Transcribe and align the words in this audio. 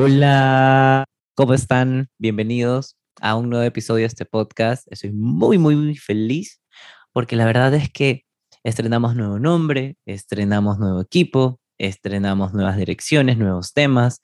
Hola, 0.00 1.06
¿cómo 1.34 1.54
están? 1.54 2.08
Bienvenidos 2.18 2.96
a 3.20 3.34
un 3.34 3.50
nuevo 3.50 3.64
episodio 3.64 4.02
de 4.02 4.06
este 4.06 4.24
podcast. 4.24 4.86
Estoy 4.92 5.10
muy, 5.10 5.58
muy, 5.58 5.74
muy 5.74 5.96
feliz 5.96 6.60
porque 7.12 7.34
la 7.34 7.44
verdad 7.44 7.74
es 7.74 7.90
que 7.90 8.22
estrenamos 8.62 9.16
nuevo 9.16 9.40
nombre, 9.40 9.96
estrenamos 10.06 10.78
nuevo 10.78 11.00
equipo, 11.00 11.58
estrenamos 11.78 12.54
nuevas 12.54 12.76
direcciones, 12.76 13.38
nuevos 13.38 13.72
temas. 13.72 14.20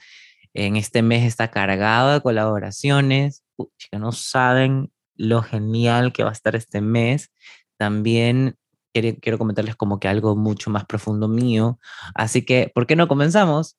En 0.52 0.76
este 0.76 1.02
mes 1.02 1.24
está 1.24 1.50
cargado 1.50 2.12
de 2.12 2.20
colaboraciones. 2.20 3.42
Chicas, 3.76 4.00
no 4.00 4.12
saben 4.12 4.92
lo 5.16 5.42
genial 5.42 6.12
que 6.12 6.22
va 6.22 6.30
a 6.30 6.34
estar 6.34 6.54
este 6.54 6.82
mes. 6.82 7.32
También 7.78 8.54
quiero, 8.92 9.18
quiero 9.20 9.38
comentarles 9.38 9.74
como 9.74 9.98
que 9.98 10.06
algo 10.06 10.36
mucho 10.36 10.70
más 10.70 10.84
profundo 10.84 11.26
mío. 11.26 11.80
Así 12.14 12.42
que, 12.42 12.70
¿por 12.72 12.86
qué 12.86 12.94
no 12.94 13.08
comenzamos? 13.08 13.76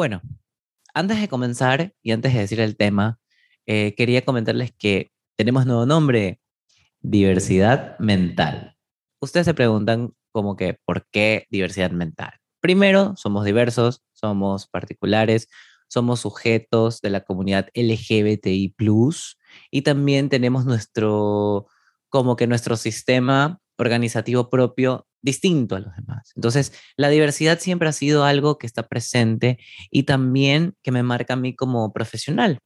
Bueno, 0.00 0.22
antes 0.94 1.20
de 1.20 1.28
comenzar 1.28 1.92
y 2.00 2.12
antes 2.12 2.32
de 2.32 2.40
decir 2.40 2.58
el 2.58 2.78
tema, 2.78 3.20
eh, 3.66 3.94
quería 3.98 4.24
comentarles 4.24 4.72
que 4.72 5.12
tenemos 5.36 5.66
nuevo 5.66 5.84
nombre, 5.84 6.40
diversidad 7.02 7.98
mental. 7.98 8.78
Ustedes 9.20 9.44
se 9.44 9.52
preguntan 9.52 10.14
como 10.32 10.56
que, 10.56 10.78
¿por 10.86 11.06
qué 11.10 11.46
diversidad 11.50 11.90
mental? 11.90 12.32
Primero, 12.60 13.14
somos 13.18 13.44
diversos, 13.44 14.02
somos 14.12 14.68
particulares, 14.68 15.48
somos 15.86 16.20
sujetos 16.20 17.02
de 17.02 17.10
la 17.10 17.20
comunidad 17.20 17.68
LGBTI+, 17.74 18.74
y 19.70 19.82
también 19.82 20.30
tenemos 20.30 20.64
nuestro, 20.64 21.66
como 22.08 22.36
que 22.36 22.46
nuestro 22.46 22.76
sistema 22.76 23.60
organizativo 23.76 24.48
propio 24.48 25.06
distinto 25.22 25.76
a 25.76 25.80
los 25.80 25.94
demás. 25.96 26.32
Entonces, 26.36 26.72
la 26.96 27.08
diversidad 27.08 27.58
siempre 27.58 27.88
ha 27.88 27.92
sido 27.92 28.24
algo 28.24 28.58
que 28.58 28.66
está 28.66 28.88
presente 28.88 29.58
y 29.90 30.04
también 30.04 30.74
que 30.82 30.92
me 30.92 31.02
marca 31.02 31.34
a 31.34 31.36
mí 31.36 31.54
como 31.54 31.92
profesional. 31.92 32.58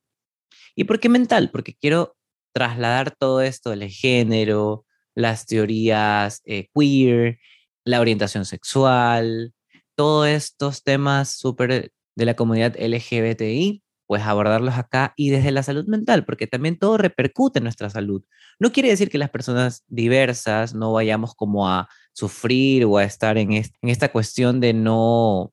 ¿Y 0.75 0.84
por 0.84 1.01
qué 1.01 1.09
mental? 1.09 1.51
Porque 1.51 1.75
quiero 1.75 2.17
trasladar 2.53 3.14
todo 3.17 3.41
esto 3.42 3.70
del 3.70 3.89
género, 3.89 4.87
las 5.14 5.47
teorías 5.47 6.41
eh, 6.45 6.69
queer, 6.75 7.39
la 7.84 8.01
orientación 8.01 8.45
sexual, 8.45 9.53
todos 9.95 10.29
estos 10.29 10.83
temas 10.83 11.36
súper 11.36 11.92
de 12.17 12.25
la 12.25 12.34
comunidad 12.34 12.77
LGBTI 12.79 13.84
pues 14.15 14.23
abordarlos 14.23 14.75
acá 14.75 15.12
y 15.17 15.31
desde 15.31 15.51
la 15.51 15.65
salud 15.65 15.89
mental, 15.89 16.25
porque 16.25 16.47
también 16.47 16.79
todo 16.79 16.98
repercute 16.98 17.59
en 17.59 17.65
nuestra 17.65 17.91
salud. 17.91 18.23
No 18.61 18.70
quiere 18.70 18.89
decir 18.89 19.11
que 19.11 19.19
las 19.19 19.29
personas 19.29 19.83
diversas 19.89 20.73
no 20.73 20.93
vayamos 20.93 21.34
como 21.34 21.69
a 21.69 21.89
sufrir 22.12 22.85
o 22.85 22.97
a 22.97 23.03
estar 23.03 23.39
en, 23.39 23.51
en 23.51 23.65
esta 23.83 24.12
cuestión 24.12 24.61
de 24.61 24.73
no 24.73 25.53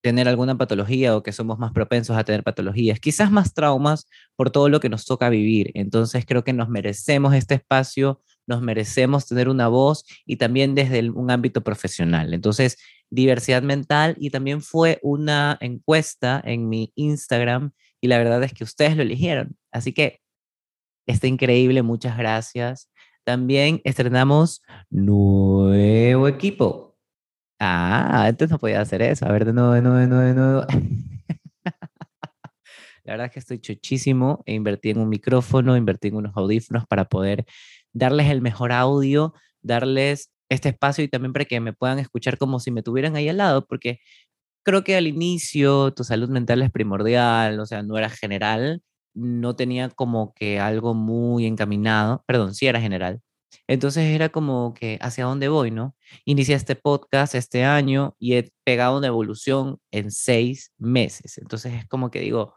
tener 0.00 0.26
alguna 0.26 0.58
patología 0.58 1.16
o 1.16 1.22
que 1.22 1.30
somos 1.30 1.60
más 1.60 1.70
propensos 1.70 2.16
a 2.16 2.24
tener 2.24 2.42
patologías, 2.42 2.98
quizás 2.98 3.30
más 3.30 3.54
traumas 3.54 4.08
por 4.34 4.50
todo 4.50 4.68
lo 4.68 4.80
que 4.80 4.88
nos 4.88 5.04
toca 5.04 5.28
vivir. 5.28 5.70
Entonces 5.74 6.26
creo 6.26 6.42
que 6.42 6.52
nos 6.52 6.68
merecemos 6.68 7.32
este 7.32 7.54
espacio, 7.54 8.20
nos 8.46 8.62
merecemos 8.62 9.26
tener 9.26 9.48
una 9.48 9.68
voz 9.68 10.04
y 10.26 10.36
también 10.36 10.74
desde 10.74 11.10
un 11.10 11.30
ámbito 11.30 11.62
profesional. 11.62 12.34
Entonces, 12.34 12.78
diversidad 13.10 13.62
mental 13.62 14.16
y 14.18 14.30
también 14.30 14.62
fue 14.62 14.98
una 15.02 15.58
encuesta 15.60 16.40
en 16.44 16.68
mi 16.68 16.92
Instagram 16.94 17.72
y 18.00 18.08
la 18.08 18.18
verdad 18.18 18.42
es 18.42 18.52
que 18.52 18.64
ustedes 18.64 18.96
lo 18.96 19.02
eligieron. 19.02 19.56
Así 19.70 19.92
que 19.92 20.20
está 21.06 21.26
increíble, 21.26 21.82
muchas 21.82 22.16
gracias. 22.16 22.90
También 23.24 23.80
estrenamos 23.84 24.62
nuevo 24.90 26.26
equipo. 26.26 26.96
Ah, 27.60 28.26
antes 28.26 28.50
no 28.50 28.58
podía 28.58 28.80
hacer 28.80 29.02
eso. 29.02 29.24
A 29.24 29.30
ver, 29.30 29.44
de 29.44 29.52
nuevo, 29.52 29.72
de 29.72 29.82
nuevo, 29.82 29.98
de 29.98 30.06
nuevo, 30.08 30.24
de 30.24 30.34
nuevo. 30.34 30.66
La 33.04 33.14
verdad 33.14 33.26
es 33.26 33.32
que 33.32 33.38
estoy 33.38 33.60
chochísimo. 33.60 34.42
E 34.46 34.54
invertí 34.54 34.90
en 34.90 34.98
un 34.98 35.08
micrófono, 35.08 35.76
invertí 35.76 36.08
en 36.08 36.16
unos 36.16 36.36
audífonos 36.36 36.86
para 36.88 37.04
poder 37.04 37.46
darles 37.92 38.30
el 38.30 38.42
mejor 38.42 38.72
audio, 38.72 39.34
darles 39.62 40.30
este 40.48 40.70
espacio 40.70 41.04
y 41.04 41.08
también 41.08 41.32
para 41.32 41.44
que 41.46 41.60
me 41.60 41.72
puedan 41.72 41.98
escuchar 41.98 42.38
como 42.38 42.60
si 42.60 42.70
me 42.70 42.82
tuvieran 42.82 43.16
ahí 43.16 43.28
al 43.28 43.38
lado, 43.38 43.66
porque 43.66 44.00
creo 44.64 44.84
que 44.84 44.96
al 44.96 45.06
inicio 45.06 45.92
tu 45.94 46.04
salud 46.04 46.28
mental 46.30 46.62
es 46.62 46.70
primordial, 46.70 47.60
o 47.60 47.66
sea, 47.66 47.82
no 47.82 47.98
era 47.98 48.10
general, 48.10 48.82
no 49.14 49.56
tenía 49.56 49.90
como 49.90 50.34
que 50.34 50.60
algo 50.60 50.94
muy 50.94 51.46
encaminado, 51.46 52.24
perdón, 52.26 52.54
sí 52.54 52.66
era 52.66 52.80
general, 52.80 53.20
entonces 53.66 54.04
era 54.14 54.28
como 54.30 54.74
que 54.74 54.98
hacia 55.00 55.24
dónde 55.24 55.48
voy, 55.48 55.70
¿no? 55.70 55.96
Inicié 56.24 56.54
este 56.54 56.76
podcast 56.76 57.34
este 57.34 57.64
año 57.64 58.16
y 58.18 58.34
he 58.34 58.52
pegado 58.64 58.98
una 58.98 59.08
evolución 59.08 59.78
en 59.90 60.10
seis 60.10 60.72
meses. 60.78 61.38
Entonces 61.38 61.74
es 61.74 61.86
como 61.88 62.10
que 62.10 62.20
digo, 62.20 62.54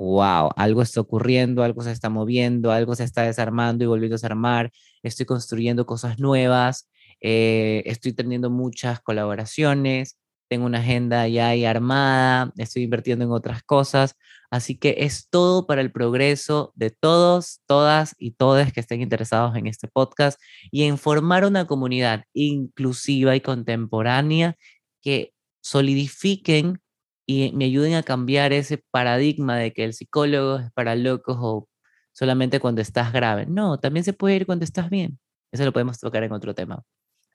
wow, 0.00 0.50
algo 0.56 0.80
está 0.82 1.00
ocurriendo, 1.02 1.62
algo 1.62 1.82
se 1.82 1.92
está 1.92 2.08
moviendo, 2.08 2.72
algo 2.72 2.94
se 2.94 3.04
está 3.04 3.22
desarmando 3.22 3.84
y 3.84 3.86
volviendo 3.86 4.16
a 4.16 4.26
armar, 4.26 4.72
estoy 5.02 5.26
construyendo 5.26 5.84
cosas 5.84 6.18
nuevas, 6.18 6.88
eh, 7.20 7.82
estoy 7.84 8.14
teniendo 8.14 8.48
muchas 8.48 9.00
colaboraciones, 9.00 10.18
tengo 10.48 10.64
una 10.64 10.78
agenda 10.78 11.28
ya 11.28 11.48
ahí 11.48 11.66
armada, 11.66 12.50
estoy 12.56 12.84
invirtiendo 12.84 13.26
en 13.26 13.30
otras 13.30 13.62
cosas, 13.62 14.16
así 14.50 14.78
que 14.78 14.96
es 15.00 15.28
todo 15.28 15.66
para 15.66 15.82
el 15.82 15.92
progreso 15.92 16.72
de 16.76 16.90
todos, 16.90 17.60
todas 17.66 18.14
y 18.18 18.32
todos 18.32 18.72
que 18.72 18.80
estén 18.80 19.02
interesados 19.02 19.54
en 19.56 19.66
este 19.66 19.86
podcast 19.86 20.40
y 20.70 20.84
en 20.84 20.96
formar 20.96 21.44
una 21.44 21.66
comunidad 21.66 22.24
inclusiva 22.32 23.36
y 23.36 23.42
contemporánea 23.42 24.56
que 25.02 25.34
solidifiquen 25.60 26.80
y 27.30 27.52
me 27.52 27.66
ayuden 27.66 27.94
a 27.94 28.02
cambiar 28.02 28.52
ese 28.52 28.82
paradigma 28.90 29.56
de 29.56 29.72
que 29.72 29.84
el 29.84 29.94
psicólogo 29.94 30.58
es 30.58 30.72
para 30.72 30.96
locos 30.96 31.36
o 31.38 31.68
solamente 32.12 32.58
cuando 32.58 32.80
estás 32.80 33.12
grave. 33.12 33.46
No, 33.46 33.78
también 33.78 34.02
se 34.02 34.12
puede 34.12 34.34
ir 34.34 34.46
cuando 34.46 34.64
estás 34.64 34.90
bien. 34.90 35.20
Eso 35.52 35.64
lo 35.64 35.72
podemos 35.72 36.00
tocar 36.00 36.24
en 36.24 36.32
otro 36.32 36.56
tema. 36.56 36.82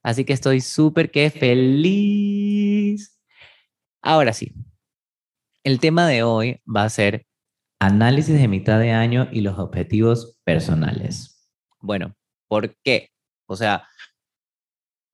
Así 0.03 0.25
que 0.25 0.33
estoy 0.33 0.59
súper 0.59 1.11
que 1.11 1.29
feliz. 1.29 3.17
Ahora 4.01 4.33
sí, 4.33 4.53
el 5.63 5.79
tema 5.79 6.05
de 6.09 6.23
hoy 6.23 6.61
va 6.67 6.83
a 6.83 6.89
ser 6.89 7.25
análisis 7.79 8.37
de 8.37 8.49
mitad 8.49 8.81
de 8.81 8.91
año 8.91 9.29
y 9.31 9.39
los 9.39 9.57
objetivos 9.57 10.41
personales. 10.43 11.49
Bueno, 11.79 12.13
¿por 12.49 12.75
qué? 12.83 13.11
O 13.47 13.55
sea, 13.55 13.87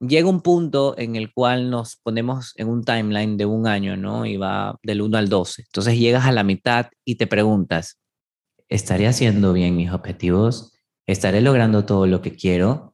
llega 0.02 0.28
un 0.28 0.42
punto 0.42 0.96
en 0.98 1.16
el 1.16 1.34
cual 1.34 1.70
nos 1.70 1.96
ponemos 1.96 2.54
en 2.58 2.68
un 2.68 2.84
timeline 2.84 3.38
de 3.38 3.46
un 3.46 3.68
año, 3.68 3.96
¿no? 3.96 4.26
Y 4.26 4.38
va 4.38 4.78
del 4.84 5.02
1 5.02 5.18
al 5.18 5.30
12. 5.30 5.64
Entonces 5.64 5.98
llegas 5.98 6.26
a 6.26 6.32
la 6.32 6.44
mitad 6.44 6.88
y 7.06 7.16
te 7.16 7.28
preguntas, 7.28 8.00
¿estaré 8.68 9.08
haciendo 9.08 9.54
bien 9.54 9.76
mis 9.76 9.92
objetivos? 9.92 10.74
¿Estaré 11.08 11.42
logrando 11.42 11.86
todo 11.86 12.08
lo 12.08 12.22
que 12.22 12.36
quiero? 12.36 12.92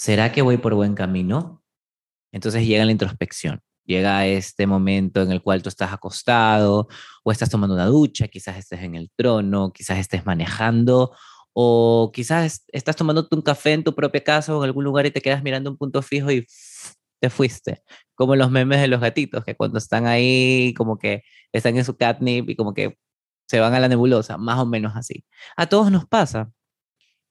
¿será 0.00 0.32
que 0.32 0.40
voy 0.40 0.56
por 0.56 0.74
buen 0.74 0.94
camino? 0.94 1.62
Entonces 2.32 2.66
llega 2.66 2.86
la 2.86 2.92
introspección, 2.92 3.60
llega 3.84 4.26
este 4.26 4.66
momento 4.66 5.20
en 5.20 5.30
el 5.30 5.42
cual 5.42 5.62
tú 5.62 5.68
estás 5.68 5.92
acostado 5.92 6.88
o 7.22 7.32
estás 7.32 7.50
tomando 7.50 7.74
una 7.74 7.84
ducha, 7.84 8.28
quizás 8.28 8.56
estés 8.56 8.80
en 8.80 8.94
el 8.94 9.10
trono, 9.14 9.74
quizás 9.74 9.98
estés 9.98 10.24
manejando 10.24 11.14
o 11.52 12.10
quizás 12.14 12.64
estás 12.68 12.96
tomándote 12.96 13.34
un 13.36 13.42
café 13.42 13.72
en 13.72 13.84
tu 13.84 13.94
propia 13.94 14.22
casa 14.22 14.56
o 14.56 14.62
en 14.62 14.68
algún 14.68 14.84
lugar 14.84 15.06
y 15.06 15.10
te 15.10 15.20
quedas 15.20 15.42
mirando 15.42 15.70
un 15.70 15.76
punto 15.76 16.02
fijo 16.02 16.30
y 16.30 16.46
te 17.20 17.30
fuiste, 17.30 17.82
como 18.14 18.36
los 18.36 18.50
memes 18.50 18.80
de 18.80 18.88
los 18.88 19.00
gatitos, 19.00 19.44
que 19.44 19.54
cuando 19.56 19.78
están 19.78 20.06
ahí 20.06 20.74
como 20.76 20.98
que 20.98 21.22
están 21.52 21.76
en 21.76 21.84
su 21.84 21.96
catnip 21.96 22.48
y 22.50 22.56
como 22.56 22.74
que 22.74 22.96
se 23.48 23.60
van 23.60 23.74
a 23.74 23.80
la 23.80 23.88
nebulosa, 23.88 24.38
más 24.38 24.58
o 24.60 24.66
menos 24.66 24.94
así. 24.96 25.24
A 25.56 25.66
todos 25.66 25.90
nos 25.90 26.06
pasa. 26.06 26.52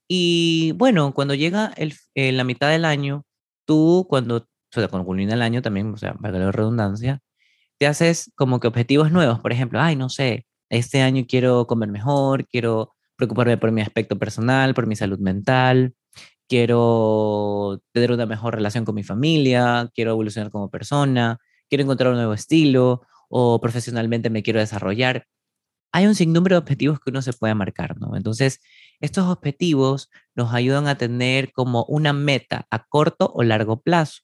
Y 0.07 0.73
bueno, 0.73 1.13
cuando 1.13 1.35
llega 1.35 1.71
el, 1.77 1.93
eh, 2.15 2.31
la 2.31 2.43
mitad 2.43 2.69
del 2.71 2.85
año, 2.85 3.25
tú 3.65 4.07
cuando, 4.09 4.37
o 4.37 4.47
sea, 4.71 4.87
cuando 4.89 5.05
culmina 5.05 5.33
el 5.35 5.41
año 5.41 5.61
también, 5.61 5.93
o 5.93 5.97
sea, 5.97 6.15
para 6.15 6.39
la 6.39 6.51
redundancia, 6.51 7.21
te 7.79 7.87
haces 7.87 8.31
como 8.35 8.59
que 8.59 8.67
objetivos 8.67 9.11
nuevos. 9.11 9.39
Por 9.41 9.53
ejemplo, 9.53 9.79
ay, 9.81 9.95
no 9.95 10.09
sé, 10.09 10.45
este 10.69 11.01
año 11.01 11.25
quiero 11.27 11.67
comer 11.67 11.89
mejor, 11.89 12.47
quiero 12.47 12.93
preocuparme 13.19 13.57
por 13.57 13.71
mi 13.73 13.81
aspecto 13.81 14.17
personal, 14.17 14.73
por 14.73 14.87
mi 14.87 14.95
salud 14.95 15.19
mental, 15.19 15.93
quiero 16.47 17.81
tener 17.91 18.13
una 18.13 18.25
mejor 18.25 18.55
relación 18.55 18.85
con 18.85 18.95
mi 18.95 19.03
familia, 19.03 19.91
quiero 19.93 20.11
evolucionar 20.11 20.51
como 20.51 20.71
persona, 20.71 21.37
quiero 21.69 21.83
encontrar 21.83 22.11
un 22.11 22.15
nuevo 22.15 22.33
estilo 22.33 23.01
o 23.29 23.59
profesionalmente 23.59 24.29
me 24.29 24.41
quiero 24.41 24.61
desarrollar. 24.61 25.27
Hay 25.91 26.07
un 26.07 26.15
sinnúmero 26.15 26.55
de 26.55 26.59
objetivos 26.59 26.99
que 26.99 27.09
uno 27.09 27.21
se 27.21 27.33
puede 27.33 27.55
marcar, 27.55 27.99
¿no? 27.99 28.15
Entonces, 28.15 28.61
estos 29.01 29.27
objetivos 29.27 30.09
nos 30.33 30.53
ayudan 30.53 30.87
a 30.87 30.97
tener 30.97 31.51
como 31.51 31.83
una 31.89 32.13
meta 32.13 32.67
a 32.71 32.85
corto 32.87 33.31
o 33.35 33.43
largo 33.43 33.81
plazo, 33.81 34.21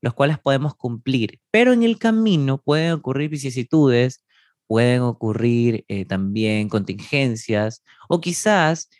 los 0.00 0.14
cuales 0.14 0.38
podemos 0.38 0.76
cumplir, 0.76 1.40
pero 1.50 1.72
en 1.72 1.82
el 1.82 1.98
camino 1.98 2.62
pueden 2.62 2.92
ocurrir 2.92 3.30
vicisitudes, 3.30 4.24
pueden 4.68 5.02
ocurrir 5.02 5.84
eh, 5.88 6.04
también 6.06 6.68
contingencias 6.68 7.82
o 8.08 8.20
quizás 8.20 8.90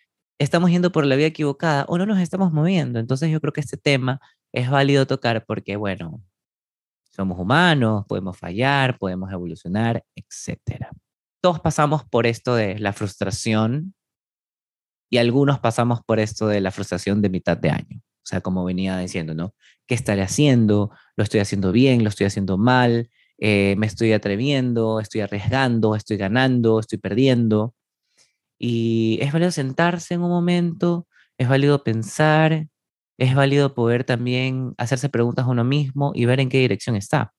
estamos 0.40 0.70
yendo 0.70 0.92
por 0.92 1.06
la 1.06 1.16
vía 1.16 1.28
equivocada 1.28 1.84
o 1.88 1.98
no 1.98 2.06
nos 2.06 2.20
estamos 2.20 2.52
moviendo. 2.52 2.98
Entonces 3.00 3.30
yo 3.30 3.40
creo 3.40 3.52
que 3.52 3.60
este 3.60 3.76
tema 3.76 4.20
es 4.52 4.70
válido 4.70 5.06
tocar 5.06 5.44
porque, 5.46 5.76
bueno, 5.76 6.22
Somos 7.10 7.38
humanos, 7.40 8.04
podemos 8.08 8.38
fallar, 8.38 8.98
podemos 8.98 9.32
evolucionar, 9.32 10.04
etc. 10.16 10.86
Todos 11.42 11.60
pasamos 11.60 12.04
por 12.04 12.26
esto 12.26 12.54
de 12.54 12.78
la 12.78 12.92
frustración 12.92 13.94
y 15.10 15.18
algunos 15.18 15.58
pasamos 15.58 16.00
por 16.04 16.20
esto 16.20 16.46
de 16.48 16.60
la 16.60 16.70
frustración 16.70 17.22
de 17.22 17.30
mitad 17.30 17.56
de 17.56 17.70
año. 17.70 17.98
O 17.98 18.26
sea, 18.28 18.40
como 18.40 18.64
venía 18.64 18.98
diciendo, 18.98 19.34
¿no? 19.34 19.54
¿Qué 19.86 19.94
estaré 19.94 20.22
haciendo? 20.22 20.90
¿Lo 21.16 21.24
estoy 21.24 21.40
haciendo 21.40 21.72
bien? 21.72 22.04
¿Lo 22.04 22.10
estoy 22.10 22.26
haciendo 22.26 22.58
mal? 22.58 23.10
Eh, 23.38 23.76
¿Me 23.78 23.86
estoy 23.86 24.12
atreviendo? 24.12 25.00
¿Estoy 25.00 25.20
arriesgando? 25.22 25.94
¿Estoy 25.94 26.16
ganando? 26.16 26.80
¿Estoy 26.80 26.98
perdiendo? 26.98 27.74
Y 28.58 29.18
es 29.22 29.32
válido 29.32 29.50
sentarse 29.52 30.14
en 30.14 30.22
un 30.22 30.30
momento, 30.30 31.06
es 31.38 31.48
válido 31.48 31.84
pensar, 31.84 32.68
es 33.18 33.34
válido 33.34 33.74
poder 33.74 34.04
también 34.04 34.74
hacerse 34.78 35.08
preguntas 35.08 35.46
a 35.46 35.48
uno 35.50 35.64
mismo 35.64 36.12
y 36.14 36.26
ver 36.26 36.40
en 36.40 36.48
qué 36.48 36.58
dirección 36.58 36.96
está. 36.96 37.34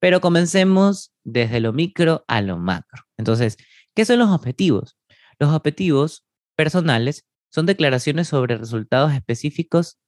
Pero 0.00 0.20
comencemos 0.20 1.12
desde 1.24 1.60
lo 1.60 1.72
micro 1.72 2.24
a 2.28 2.40
lo 2.42 2.58
macro. 2.58 3.04
Entonces, 3.18 3.56
¿qué 3.94 4.04
son 4.04 4.18
los 4.20 4.30
objetivos? 4.30 4.96
Los 5.38 5.52
objetivos 5.54 6.26
personales 6.56 7.26
son 7.50 7.66
declaraciones 7.66 8.28
sobre 8.28 8.58
resultados 8.58 9.12
específicos 9.12 9.98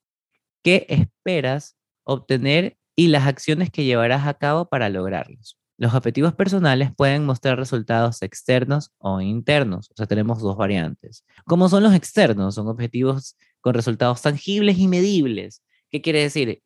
que 0.63 0.87
esperas 0.89 1.77
obtener 2.05 2.79
y 2.97 3.09
las 3.09 3.27
acciones 3.27 3.71
que 3.71 3.85
llevarás 3.85 4.27
a 4.27 4.35
cabo 4.35 4.69
para 4.69 4.89
lograrlos. 4.89 5.59
Los 5.79 5.95
objetivos 5.95 6.35
personales 6.35 6.91
pueden 6.95 7.25
mostrar 7.25 7.59
resultados 7.59 8.21
externos 8.21 8.93
o 8.99 9.21
internos, 9.23 9.91
o 9.91 9.95
sea, 9.97 10.07
tenemos 10.07 10.41
dos 10.41 10.57
variantes. 10.57 11.25
¿Cómo 11.47 11.71
son 11.71 11.83
los 11.83 11.95
externos? 11.95 12.55
Son 12.55 12.69
objetivos 12.69 13.37
con 13.63 13.73
resultados 13.73 14.21
tangibles 14.21 14.79
y 14.79 14.89
medibles. 14.89 15.63
¿Qué 15.91 16.03
quiere 16.03 16.21
decir? 16.21 16.63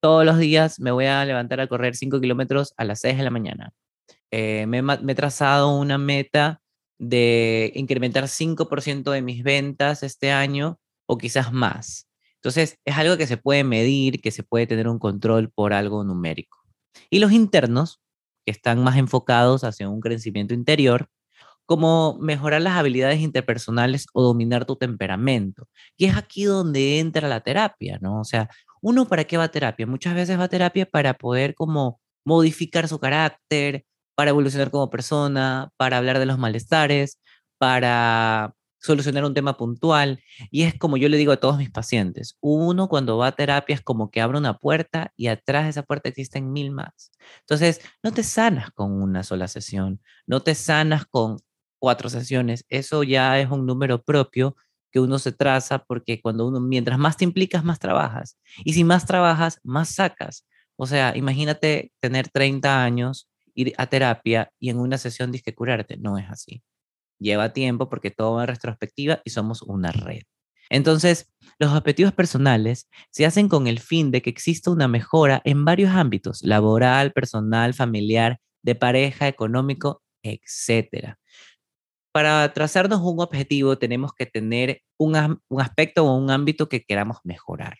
Todos 0.00 0.24
los 0.24 0.38
días 0.38 0.78
me 0.78 0.92
voy 0.92 1.06
a 1.06 1.24
levantar 1.24 1.60
a 1.60 1.66
correr 1.66 1.96
5 1.96 2.20
kilómetros 2.20 2.72
a 2.76 2.84
las 2.84 3.00
6 3.00 3.16
de 3.16 3.24
la 3.24 3.30
mañana. 3.30 3.72
Eh, 4.30 4.66
me, 4.66 4.82
me, 4.82 5.12
he 5.12 5.14
trazado 5.16 5.76
una 5.76 5.98
meta 5.98 6.60
de 6.98 7.72
incrementar 7.74 8.28
5% 8.28 9.10
de 9.10 9.22
mis 9.22 9.42
ventas 9.42 10.02
este 10.02 10.30
año 10.30 10.78
o 11.06 11.18
quizás 11.18 11.52
más. 11.52 12.05
Entonces, 12.46 12.78
es 12.84 12.96
algo 12.96 13.16
que 13.16 13.26
se 13.26 13.38
puede 13.38 13.64
medir, 13.64 14.20
que 14.20 14.30
se 14.30 14.44
puede 14.44 14.68
tener 14.68 14.86
un 14.86 15.00
control 15.00 15.50
por 15.50 15.72
algo 15.72 16.04
numérico. 16.04 16.58
Y 17.10 17.18
los 17.18 17.32
internos, 17.32 18.00
que 18.44 18.52
están 18.52 18.84
más 18.84 18.96
enfocados 18.96 19.64
hacia 19.64 19.88
un 19.88 19.98
crecimiento 19.98 20.54
interior, 20.54 21.08
como 21.64 22.16
mejorar 22.20 22.62
las 22.62 22.76
habilidades 22.76 23.18
interpersonales 23.18 24.06
o 24.12 24.22
dominar 24.22 24.64
tu 24.64 24.76
temperamento. 24.76 25.68
Y 25.96 26.04
es 26.04 26.16
aquí 26.16 26.44
donde 26.44 27.00
entra 27.00 27.26
la 27.26 27.40
terapia, 27.40 27.98
¿no? 28.00 28.20
O 28.20 28.24
sea, 28.24 28.48
uno 28.80 29.08
para 29.08 29.24
qué 29.24 29.36
va 29.36 29.44
a 29.44 29.48
terapia? 29.48 29.84
Muchas 29.84 30.14
veces 30.14 30.38
va 30.38 30.44
a 30.44 30.48
terapia 30.48 30.86
para 30.86 31.14
poder 31.14 31.56
como 31.56 32.00
modificar 32.24 32.86
su 32.86 33.00
carácter, 33.00 33.84
para 34.14 34.30
evolucionar 34.30 34.70
como 34.70 34.88
persona, 34.88 35.70
para 35.76 35.98
hablar 35.98 36.20
de 36.20 36.26
los 36.26 36.38
malestares, 36.38 37.18
para 37.58 38.54
solucionar 38.86 39.24
un 39.24 39.34
tema 39.34 39.56
puntual. 39.56 40.20
Y 40.50 40.62
es 40.62 40.74
como 40.78 40.96
yo 40.96 41.08
le 41.08 41.16
digo 41.16 41.32
a 41.32 41.36
todos 41.38 41.58
mis 41.58 41.70
pacientes, 41.70 42.36
uno 42.40 42.88
cuando 42.88 43.18
va 43.18 43.28
a 43.28 43.32
terapia 43.32 43.74
es 43.74 43.82
como 43.82 44.10
que 44.10 44.20
abre 44.20 44.38
una 44.38 44.58
puerta 44.58 45.12
y 45.16 45.26
atrás 45.26 45.64
de 45.64 45.70
esa 45.70 45.82
puerta 45.82 46.08
existen 46.08 46.52
mil 46.52 46.70
más. 46.70 47.12
Entonces, 47.40 47.80
no 48.02 48.12
te 48.12 48.22
sanas 48.22 48.70
con 48.70 48.92
una 49.02 49.22
sola 49.22 49.48
sesión, 49.48 50.00
no 50.26 50.40
te 50.40 50.54
sanas 50.54 51.06
con 51.06 51.38
cuatro 51.78 52.08
sesiones, 52.08 52.64
eso 52.68 53.02
ya 53.02 53.38
es 53.38 53.50
un 53.50 53.66
número 53.66 54.02
propio 54.02 54.56
que 54.90 55.00
uno 55.00 55.18
se 55.18 55.32
traza 55.32 55.80
porque 55.84 56.20
cuando 56.22 56.46
uno, 56.46 56.60
mientras 56.60 56.98
más 56.98 57.16
te 57.16 57.24
implicas, 57.24 57.64
más 57.64 57.78
trabajas. 57.78 58.38
Y 58.64 58.72
si 58.72 58.84
más 58.84 59.04
trabajas, 59.04 59.60
más 59.62 59.90
sacas. 59.90 60.46
O 60.76 60.86
sea, 60.86 61.16
imagínate 61.16 61.92
tener 62.00 62.28
30 62.28 62.82
años, 62.82 63.28
ir 63.54 63.74
a 63.78 63.86
terapia 63.86 64.50
y 64.58 64.70
en 64.70 64.78
una 64.78 64.98
sesión 64.98 65.32
disque 65.32 65.54
curarte. 65.54 65.96
No 65.98 66.18
es 66.18 66.26
así. 66.30 66.62
Lleva 67.18 67.52
tiempo 67.52 67.88
porque 67.88 68.10
todo 68.10 68.34
va 68.34 68.42
en 68.42 68.48
retrospectiva 68.48 69.20
y 69.24 69.30
somos 69.30 69.62
una 69.62 69.92
red. 69.92 70.22
Entonces, 70.68 71.32
los 71.58 71.72
objetivos 71.72 72.12
personales 72.12 72.88
se 73.10 73.24
hacen 73.24 73.48
con 73.48 73.66
el 73.66 73.78
fin 73.78 74.10
de 74.10 74.20
que 74.22 74.30
exista 74.30 74.70
una 74.70 74.88
mejora 74.88 75.40
en 75.44 75.64
varios 75.64 75.92
ámbitos, 75.92 76.42
laboral, 76.42 77.12
personal, 77.12 77.72
familiar, 77.72 78.40
de 78.62 78.74
pareja, 78.74 79.28
económico, 79.28 80.02
etcétera 80.22 81.18
para 82.16 82.50
trazarnos 82.54 83.02
un 83.02 83.20
objetivo 83.20 83.76
tenemos 83.76 84.14
que 84.14 84.24
tener 84.24 84.80
un, 84.96 85.38
un 85.50 85.60
aspecto 85.60 86.06
o 86.06 86.16
un 86.16 86.30
ámbito 86.30 86.66
que 86.66 86.82
queramos 86.82 87.18
mejorar 87.24 87.76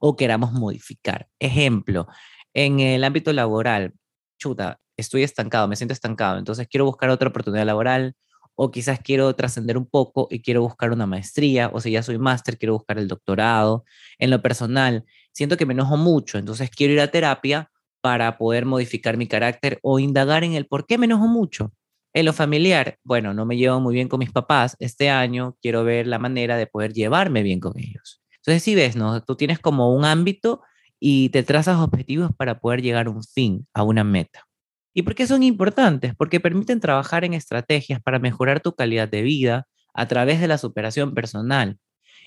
o 0.00 0.16
queramos 0.16 0.50
modificar. 0.50 1.28
Ejemplo, 1.38 2.08
en 2.52 2.80
el 2.80 3.04
ámbito 3.04 3.32
laboral, 3.32 3.92
chuta, 4.40 4.80
estoy 4.96 5.22
estancado, 5.22 5.68
me 5.68 5.76
siento 5.76 5.92
estancado, 5.92 6.40
entonces 6.40 6.66
quiero 6.66 6.84
buscar 6.84 7.10
otra 7.10 7.28
oportunidad 7.28 7.64
laboral 7.64 8.16
o 8.62 8.70
quizás 8.70 9.00
quiero 9.00 9.34
trascender 9.34 9.78
un 9.78 9.86
poco 9.86 10.28
y 10.30 10.42
quiero 10.42 10.60
buscar 10.60 10.92
una 10.92 11.06
maestría, 11.06 11.70
o 11.72 11.80
si 11.80 11.92
ya 11.92 12.02
soy 12.02 12.18
máster, 12.18 12.58
quiero 12.58 12.74
buscar 12.74 12.98
el 12.98 13.08
doctorado. 13.08 13.86
En 14.18 14.28
lo 14.28 14.42
personal, 14.42 15.06
siento 15.32 15.56
que 15.56 15.64
me 15.64 15.72
enojo 15.72 15.96
mucho, 15.96 16.36
entonces 16.36 16.68
quiero 16.68 16.92
ir 16.92 17.00
a 17.00 17.10
terapia 17.10 17.70
para 18.02 18.36
poder 18.36 18.66
modificar 18.66 19.16
mi 19.16 19.26
carácter 19.26 19.78
o 19.82 19.98
indagar 19.98 20.44
en 20.44 20.52
el 20.52 20.66
por 20.66 20.86
qué 20.86 20.98
me 20.98 21.06
enojo 21.06 21.26
mucho. 21.26 21.72
En 22.12 22.26
lo 22.26 22.34
familiar, 22.34 22.98
bueno, 23.02 23.32
no 23.32 23.46
me 23.46 23.56
llevo 23.56 23.80
muy 23.80 23.94
bien 23.94 24.08
con 24.08 24.18
mis 24.18 24.30
papás. 24.30 24.76
Este 24.78 25.08
año 25.08 25.56
quiero 25.62 25.82
ver 25.82 26.06
la 26.06 26.18
manera 26.18 26.58
de 26.58 26.66
poder 26.66 26.92
llevarme 26.92 27.42
bien 27.42 27.60
con 27.60 27.78
ellos. 27.78 28.20
Entonces, 28.40 28.62
si 28.62 28.74
ves, 28.74 28.94
¿no? 28.94 29.22
Tú 29.22 29.36
tienes 29.36 29.58
como 29.58 29.94
un 29.94 30.04
ámbito 30.04 30.60
y 30.98 31.30
te 31.30 31.42
trazas 31.44 31.78
objetivos 31.78 32.30
para 32.36 32.60
poder 32.60 32.82
llegar 32.82 33.06
a 33.06 33.10
un 33.10 33.24
fin, 33.24 33.66
a 33.72 33.84
una 33.84 34.04
meta. 34.04 34.49
¿Y 34.94 35.02
por 35.02 35.14
qué 35.14 35.26
son 35.26 35.42
importantes? 35.42 36.14
Porque 36.16 36.40
permiten 36.40 36.80
trabajar 36.80 37.24
en 37.24 37.34
estrategias 37.34 38.00
para 38.02 38.18
mejorar 38.18 38.60
tu 38.60 38.72
calidad 38.74 39.08
de 39.08 39.22
vida 39.22 39.68
a 39.94 40.08
través 40.08 40.40
de 40.40 40.48
la 40.48 40.58
superación 40.58 41.14
personal. 41.14 41.78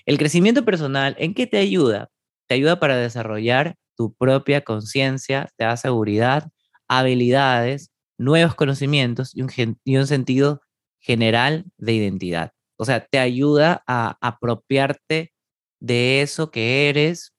El 0.06 0.18
crecimiento 0.18 0.64
personal, 0.64 1.16
¿en 1.18 1.34
qué 1.34 1.46
te 1.46 1.58
ayuda? 1.58 2.10
Te 2.46 2.54
ayuda 2.54 2.80
para 2.80 2.96
desarrollar 2.96 3.76
tu 3.96 4.14
propia 4.14 4.62
conciencia, 4.62 5.50
te 5.56 5.64
da 5.64 5.76
seguridad, 5.76 6.50
habilidades 6.88 7.90
nuevos 8.18 8.54
conocimientos 8.54 9.34
y 9.34 9.42
un, 9.42 10.06
sentido 10.06 10.62
general 11.00 11.66
de 11.76 11.92
identidad. 11.94 12.52
O 12.76 12.84
sea, 12.84 13.06
te 13.06 13.18
ayuda 13.18 13.82
a 13.86 14.16
apropiarte 14.20 15.32
de 15.80 16.22
eso 16.22 16.50
que 16.50 16.88
eres, 16.88 17.33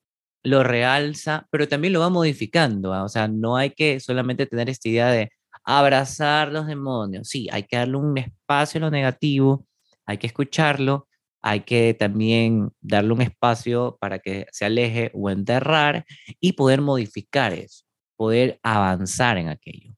lo 0.46 0.64
realza, 0.64 1.48
pero 1.52 1.68
también 1.68 1.94
lo 1.94 2.00
va 2.00 2.10
modificando. 2.10 2.94
¿ah? 2.94 3.04
O 3.04 3.10
sea, 3.10 3.28
no 3.28 3.58
hay 3.58 3.72
que 3.72 4.00
solamente 4.00 4.46
tener 4.46 4.70
esta 4.70 4.88
idea 4.88 5.08
de 5.12 5.32
abrazar 5.64 6.52
los 6.52 6.68
demonios. 6.68 7.28
Sí, 7.28 7.48
hay 7.52 7.64
que 7.64 7.78
darle 7.78 7.98
un 7.98 8.18
espacio 8.18 8.78
a 8.80 8.82
lo 8.82 8.92
negativo, 8.92 9.68
hay 10.06 10.18
que 10.18 10.28
escucharlo, 10.28 11.08
hay 11.42 11.62
que 11.62 11.94
también 11.94 12.72
darle 12.80 13.14
un 13.14 13.22
espacio 13.22 13.98
para 14.00 14.20
que 14.20 14.48
se 14.52 14.66
aleje 14.66 15.12
o 15.14 15.30
enterrar 15.30 16.06
y 16.40 16.54
poder 16.54 16.82
modificar 16.82 17.54
eso, 17.54 17.86
poder 18.16 18.60
avanzar 18.64 19.38
en 19.38 19.50
aquello. 19.50 19.96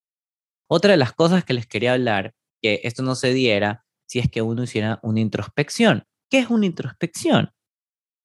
Otra 0.69 0.91
de 0.91 0.97
las 0.97 1.13
cosas 1.13 1.43
que 1.43 1.53
les 1.53 1.67
quería 1.67 1.93
hablar, 1.93 2.33
que 2.61 2.81
esto 2.83 3.03
no 3.03 3.15
se 3.15 3.33
diera 3.33 3.85
si 4.07 4.19
es 4.19 4.29
que 4.29 4.41
uno 4.41 4.63
hiciera 4.63 4.99
una 5.03 5.19
introspección. 5.19 6.05
¿Qué 6.29 6.39
es 6.39 6.49
una 6.49 6.65
introspección? 6.65 7.51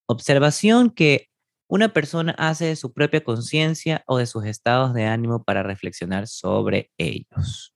Observación 0.07 0.91
que 0.91 1.29
una 1.73 1.89
persona 1.89 2.35
hace 2.37 2.67
de 2.67 2.77
su 2.77 2.93
propia 2.93 3.25
conciencia 3.25 4.05
o 4.07 4.19
de 4.19 4.27
sus 4.27 4.45
estados 4.45 4.93
de 4.93 5.07
ánimo 5.07 5.43
para 5.43 5.63
reflexionar 5.63 6.29
sobre 6.29 6.91
ellos. 6.99 7.75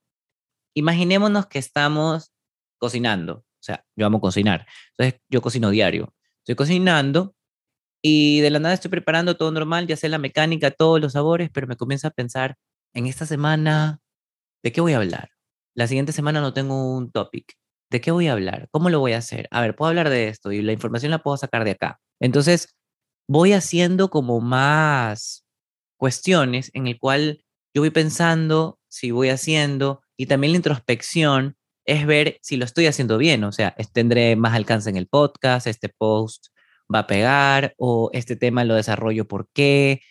Imaginémonos 0.75 1.47
que 1.47 1.57
estamos 1.57 2.31
cocinando, 2.77 3.37
o 3.37 3.63
sea, 3.63 3.83
yo 3.95 4.05
amo 4.05 4.21
cocinar, 4.21 4.67
entonces 4.91 5.19
yo 5.29 5.41
cocino 5.41 5.71
diario. 5.71 6.13
Estoy 6.41 6.53
cocinando 6.53 7.35
y 8.03 8.41
de 8.41 8.51
la 8.51 8.59
nada 8.59 8.75
estoy 8.75 8.91
preparando 8.91 9.35
todo 9.35 9.51
normal, 9.51 9.87
ya 9.87 9.97
sé 9.97 10.09
la 10.09 10.19
mecánica, 10.19 10.69
todos 10.69 11.01
los 11.01 11.13
sabores, 11.13 11.49
pero 11.51 11.65
me 11.65 11.75
comienzo 11.75 12.07
a 12.07 12.11
pensar, 12.11 12.55
en 12.93 13.07
esta 13.07 13.25
semana 13.25 13.99
¿De 14.63 14.71
qué 14.71 14.81
voy 14.81 14.93
a 14.93 14.97
hablar? 14.97 15.29
La 15.75 15.87
siguiente 15.87 16.11
semana 16.11 16.41
no 16.41 16.53
tengo 16.53 16.95
un 16.95 17.11
topic. 17.11 17.53
¿De 17.89 18.01
qué 18.01 18.11
voy 18.11 18.27
a 18.27 18.33
hablar? 18.33 18.67
¿Cómo 18.71 18.89
lo 18.89 18.99
voy 18.99 19.13
a 19.13 19.19
hacer? 19.19 19.47
A 19.51 19.61
ver, 19.61 19.75
puedo 19.75 19.89
hablar 19.89 20.09
de 20.09 20.27
esto 20.27 20.51
y 20.51 20.61
la 20.61 20.73
información 20.73 21.11
la 21.11 21.19
puedo 21.19 21.37
sacar 21.37 21.63
de 21.63 21.71
acá. 21.71 21.99
Entonces, 22.19 22.75
voy 23.27 23.53
haciendo 23.53 24.09
como 24.09 24.39
más 24.39 25.45
cuestiones 25.97 26.71
en 26.73 26.87
el 26.87 26.97
cual 26.99 27.43
yo 27.73 27.81
voy 27.81 27.89
pensando 27.89 28.79
si 28.87 29.11
voy 29.11 29.29
haciendo 29.29 30.01
y 30.15 30.27
también 30.27 30.53
la 30.53 30.57
introspección 30.57 31.57
es 31.85 32.05
ver 32.05 32.37
si 32.41 32.57
lo 32.57 32.65
estoy 32.65 32.87
haciendo 32.87 33.17
bien, 33.17 33.43
o 33.43 33.51
sea, 33.51 33.75
tendré 33.93 34.35
más 34.35 34.53
alcance 34.53 34.89
en 34.89 34.97
el 34.97 35.07
podcast, 35.07 35.67
este 35.67 35.89
post 35.89 36.47
va 36.93 36.99
a 36.99 37.07
pegar 37.07 37.73
o 37.77 38.09
este 38.13 38.35
tema 38.35 38.65
lo 38.65 38.75
desarrollo 38.75 39.27
por 39.27 39.49
qué, 39.53 40.01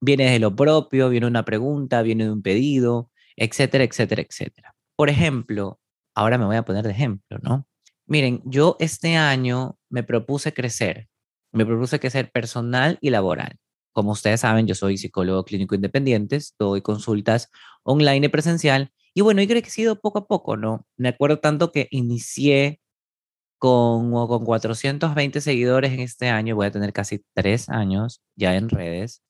viene 0.00 0.30
de 0.30 0.38
lo 0.38 0.54
propio, 0.54 1.08
viene 1.08 1.26
una 1.26 1.44
pregunta, 1.44 2.02
viene 2.02 2.24
de 2.24 2.30
un 2.30 2.42
pedido, 2.42 3.10
etcétera, 3.36 3.84
etcétera, 3.84 4.22
etcétera. 4.22 4.74
Por 4.96 5.10
ejemplo, 5.10 5.80
ahora 6.14 6.38
me 6.38 6.44
voy 6.44 6.56
a 6.56 6.64
poner 6.64 6.84
de 6.84 6.92
ejemplo, 6.92 7.38
¿no? 7.42 7.66
Miren, 8.06 8.42
yo 8.44 8.76
este 8.80 9.16
año 9.16 9.78
me 9.88 10.02
propuse 10.02 10.52
crecer, 10.52 11.08
me 11.54 11.66
propuse 11.66 12.00
crecer 12.00 12.30
personal 12.32 12.98
y 13.00 13.10
laboral. 13.10 13.58
como 13.92 14.12
ustedes 14.12 14.40
saben, 14.40 14.66
yo 14.66 14.74
soy 14.74 14.98
psicólogo 14.98 15.44
clínico 15.44 15.74
independiente, 15.76 16.38
doy 16.58 16.82
consultas 16.82 17.50
online 17.84 18.26
y 18.26 18.28
presencial. 18.28 18.92
Y 19.14 19.20
bueno, 19.22 19.40
he 19.40 19.46
crecido 19.48 20.00
poco 20.00 20.18
a 20.20 20.26
poco, 20.26 20.56
¿no? 20.56 20.86
Me 20.96 21.10
acuerdo 21.10 21.38
tanto 21.40 21.70
que 21.72 21.86
inicié 21.92 22.80
con, 23.58 24.12
con 24.12 24.44
420 24.44 25.40
seguidores 25.40 25.92
en 25.92 26.00
este 26.00 26.28
año, 26.28 26.56
voy 26.56 26.66
a 26.66 26.72
tener 26.72 26.92
casi 26.92 27.24
tres 27.34 27.68
años 27.68 28.22
ya 28.36 28.56
en 28.56 28.68
redes. 28.68 29.22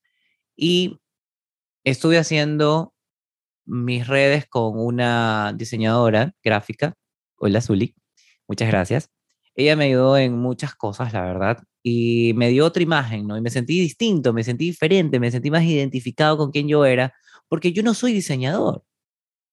Y 0.56 1.00
estuve 1.84 2.18
haciendo 2.18 2.94
mis 3.66 4.06
redes 4.08 4.46
con 4.48 4.78
una 4.78 5.54
diseñadora 5.56 6.34
gráfica, 6.42 6.94
Hola 7.36 7.60
Zuli, 7.60 7.94
muchas 8.48 8.68
gracias. 8.68 9.13
Ella 9.56 9.76
me 9.76 9.84
ayudó 9.86 10.16
en 10.18 10.38
muchas 10.38 10.74
cosas, 10.74 11.12
la 11.12 11.22
verdad, 11.22 11.62
y 11.82 12.32
me 12.34 12.48
dio 12.48 12.66
otra 12.66 12.82
imagen, 12.82 13.26
¿no? 13.26 13.36
Y 13.36 13.40
me 13.40 13.50
sentí 13.50 13.80
distinto, 13.80 14.32
me 14.32 14.44
sentí 14.44 14.66
diferente, 14.66 15.20
me 15.20 15.30
sentí 15.30 15.50
más 15.50 15.62
identificado 15.64 16.36
con 16.36 16.50
quien 16.50 16.68
yo 16.68 16.84
era, 16.84 17.14
porque 17.48 17.72
yo 17.72 17.82
no 17.82 17.94
soy 17.94 18.12
diseñador. 18.12 18.84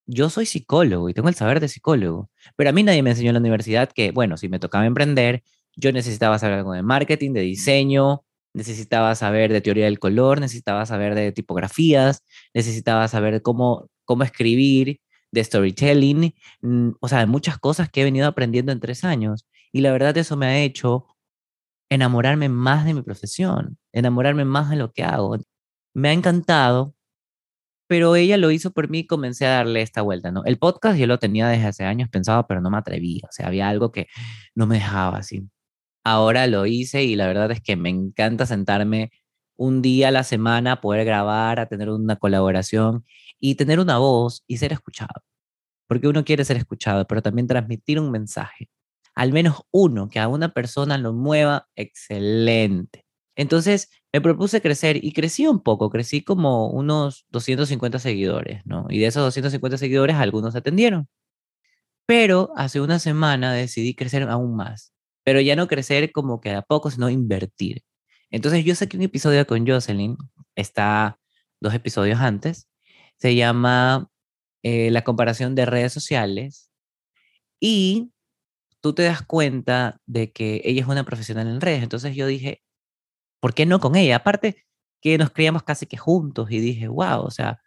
Yo 0.08 0.30
soy 0.30 0.46
psicólogo 0.46 1.10
y 1.10 1.14
tengo 1.14 1.30
el 1.30 1.36
saber 1.36 1.60
de 1.60 1.68
psicólogo, 1.68 2.30
pero 2.58 2.70
a 2.72 2.74
mí 2.74 2.84
nadie 2.84 3.04
me 3.04 3.12
enseñó 3.12 3.30
en 3.30 3.36
la 3.36 3.40
universidad 3.40 3.92
que, 3.92 4.12
bueno, 4.12 4.38
si 4.38 4.50
me 4.50 4.60
tocaba 4.60 4.86
emprender, 4.86 5.44
yo 5.76 5.92
necesitaba 5.92 6.40
saber 6.40 6.60
algo 6.60 6.74
de 6.74 6.84
marketing, 6.84 7.34
de 7.34 7.42
diseño, 7.42 8.24
necesitaba 8.54 9.16
saber 9.16 9.52
de 9.54 9.62
teoría 9.62 9.86
del 9.86 10.00
color, 10.00 10.40
necesitaba 10.42 10.86
saber 10.86 11.16
de 11.16 11.32
tipografías, 11.32 12.24
necesitaba 12.54 13.08
saber 13.08 13.42
cómo, 13.42 13.90
cómo 14.06 14.24
escribir, 14.24 15.00
de 15.32 15.44
storytelling, 15.44 16.34
mm, 16.62 16.90
o 17.00 17.08
sea, 17.08 17.20
de 17.20 17.26
muchas 17.28 17.58
cosas 17.58 17.90
que 17.90 18.02
he 18.02 18.04
venido 18.04 18.28
aprendiendo 18.28 18.72
en 18.72 18.80
tres 18.80 19.04
años. 19.04 19.46
Y 19.74 19.82
la 19.82 19.92
verdad 19.92 20.18
eso 20.18 20.38
me 20.38 20.48
ha 20.48 20.60
hecho 20.60 21.06
enamorarme 21.90 22.50
más 22.50 22.86
de 22.86 22.94
mi 22.94 23.02
profesión, 23.04 23.78
enamorarme 23.94 24.46
más 24.46 24.70
de 24.70 24.78
lo 24.78 24.94
que 24.94 25.04
hago. 25.04 25.38
Me 25.94 26.10
ha 26.10 26.14
encantado, 26.14 26.96
pero 27.88 28.16
ella 28.16 28.38
lo 28.38 28.52
hizo 28.52 28.72
por 28.72 28.90
mí 28.90 29.00
y 29.00 29.08
comencé 29.08 29.46
a 29.46 29.52
darle 29.58 29.82
esta 29.82 30.02
vuelta, 30.02 30.32
¿no? 30.32 30.46
El 30.46 30.58
podcast 30.58 30.98
yo 30.98 31.08
lo 31.08 31.20
tenía 31.20 31.48
desde 31.50 31.68
hace 31.68 31.84
años 31.86 32.10
pensado, 32.10 32.48
pero 32.48 32.62
no 32.62 32.70
me 32.72 32.78
atrevía, 32.78 33.24
o 33.30 33.32
sea, 33.32 33.48
había 33.48 33.70
algo 33.70 33.92
que 33.92 34.08
no 34.56 34.68
me 34.68 34.76
dejaba 34.76 35.18
así. 35.20 35.50
Ahora 36.06 36.48
lo 36.48 36.66
hice 36.66 37.04
y 37.04 37.16
la 37.16 37.28
verdad 37.28 37.52
es 37.52 37.62
que 37.62 37.76
me 37.76 37.90
encanta 37.90 38.46
sentarme 38.46 39.12
un 39.58 39.82
día 39.82 40.10
a 40.10 40.12
la 40.12 40.24
semana, 40.24 40.82
poder 40.82 41.06
grabar, 41.06 41.60
a 41.60 41.68
tener 41.68 41.90
una 41.90 42.16
colaboración 42.18 43.06
y 43.40 43.56
tener 43.56 43.80
una 43.80 43.98
voz 44.00 44.44
y 44.48 44.58
ser 44.58 44.74
escuchado. 44.74 45.24
Porque 45.88 46.08
uno 46.08 46.26
quiere 46.26 46.46
ser 46.46 46.58
escuchado, 46.58 47.06
pero 47.08 47.22
también 47.22 47.48
transmitir 47.48 48.00
un 48.00 48.12
mensaje. 48.12 48.70
Al 49.16 49.34
menos 49.34 49.64
uno, 49.72 50.10
que 50.10 50.20
a 50.20 50.28
una 50.28 50.54
persona 50.54 50.98
lo 50.98 51.14
mueva, 51.14 51.68
excelente. 51.76 53.06
Entonces 53.36 53.90
me 54.14 54.22
propuse 54.22 54.62
crecer 54.62 55.04
y 55.04 55.14
crecí 55.14 55.48
un 55.48 55.62
poco, 55.64 55.90
crecí 55.90 56.24
como 56.24 56.70
unos 56.70 57.26
250 57.30 58.00
seguidores, 58.00 58.62
¿no? 58.66 58.88
Y 58.90 59.00
de 59.00 59.08
esos 59.08 59.24
250 59.24 59.78
seguidores 59.78 60.16
algunos 60.18 60.56
atendieron. 60.56 61.08
Pero 62.06 62.52
hace 62.56 62.82
una 62.82 63.00
semana 63.00 63.54
decidí 63.54 63.96
crecer 63.96 64.24
aún 64.24 64.56
más, 64.56 64.94
pero 65.24 65.40
ya 65.42 65.56
no 65.56 65.68
crecer 65.68 66.12
como 66.12 66.42
que 66.42 66.52
a 66.52 66.62
poco, 66.62 66.92
sino 66.92 67.10
invertir. 67.10 67.84
Entonces 68.32 68.66
yo 68.66 68.76
saqué 68.76 68.98
un 68.98 69.04
episodio 69.04 69.46
con 69.48 69.68
Jocelyn, 69.68 70.18
está 70.56 71.20
dos 71.62 71.74
episodios 71.74 72.20
antes, 72.20 72.68
se 73.18 73.36
llama 73.36 74.10
eh, 74.64 74.92
La 74.92 75.04
comparación 75.04 75.56
de 75.56 75.66
redes 75.66 75.94
sociales 75.94 76.70
y 77.60 78.12
tú 78.82 78.94
te 78.94 79.04
das 79.04 79.24
cuenta 79.24 80.00
de 80.06 80.32
que 80.32 80.62
ella 80.66 80.82
es 80.82 80.88
una 80.88 81.06
profesional 81.06 81.48
en 81.48 81.62
redes. 81.62 81.84
Entonces 81.84 82.16
yo 82.16 82.28
dije, 82.28 82.64
¿por 83.42 83.54
qué 83.54 83.66
no 83.66 83.80
con 83.80 83.96
ella? 83.96 84.18
Aparte 84.18 84.66
que 85.02 85.18
nos 85.18 85.32
criamos 85.32 85.64
casi 85.64 85.88
que 85.88 85.98
juntos 85.98 86.52
y 86.52 86.60
dije, 86.60 86.88
wow, 86.88 87.22
o 87.22 87.32
sea, 87.32 87.62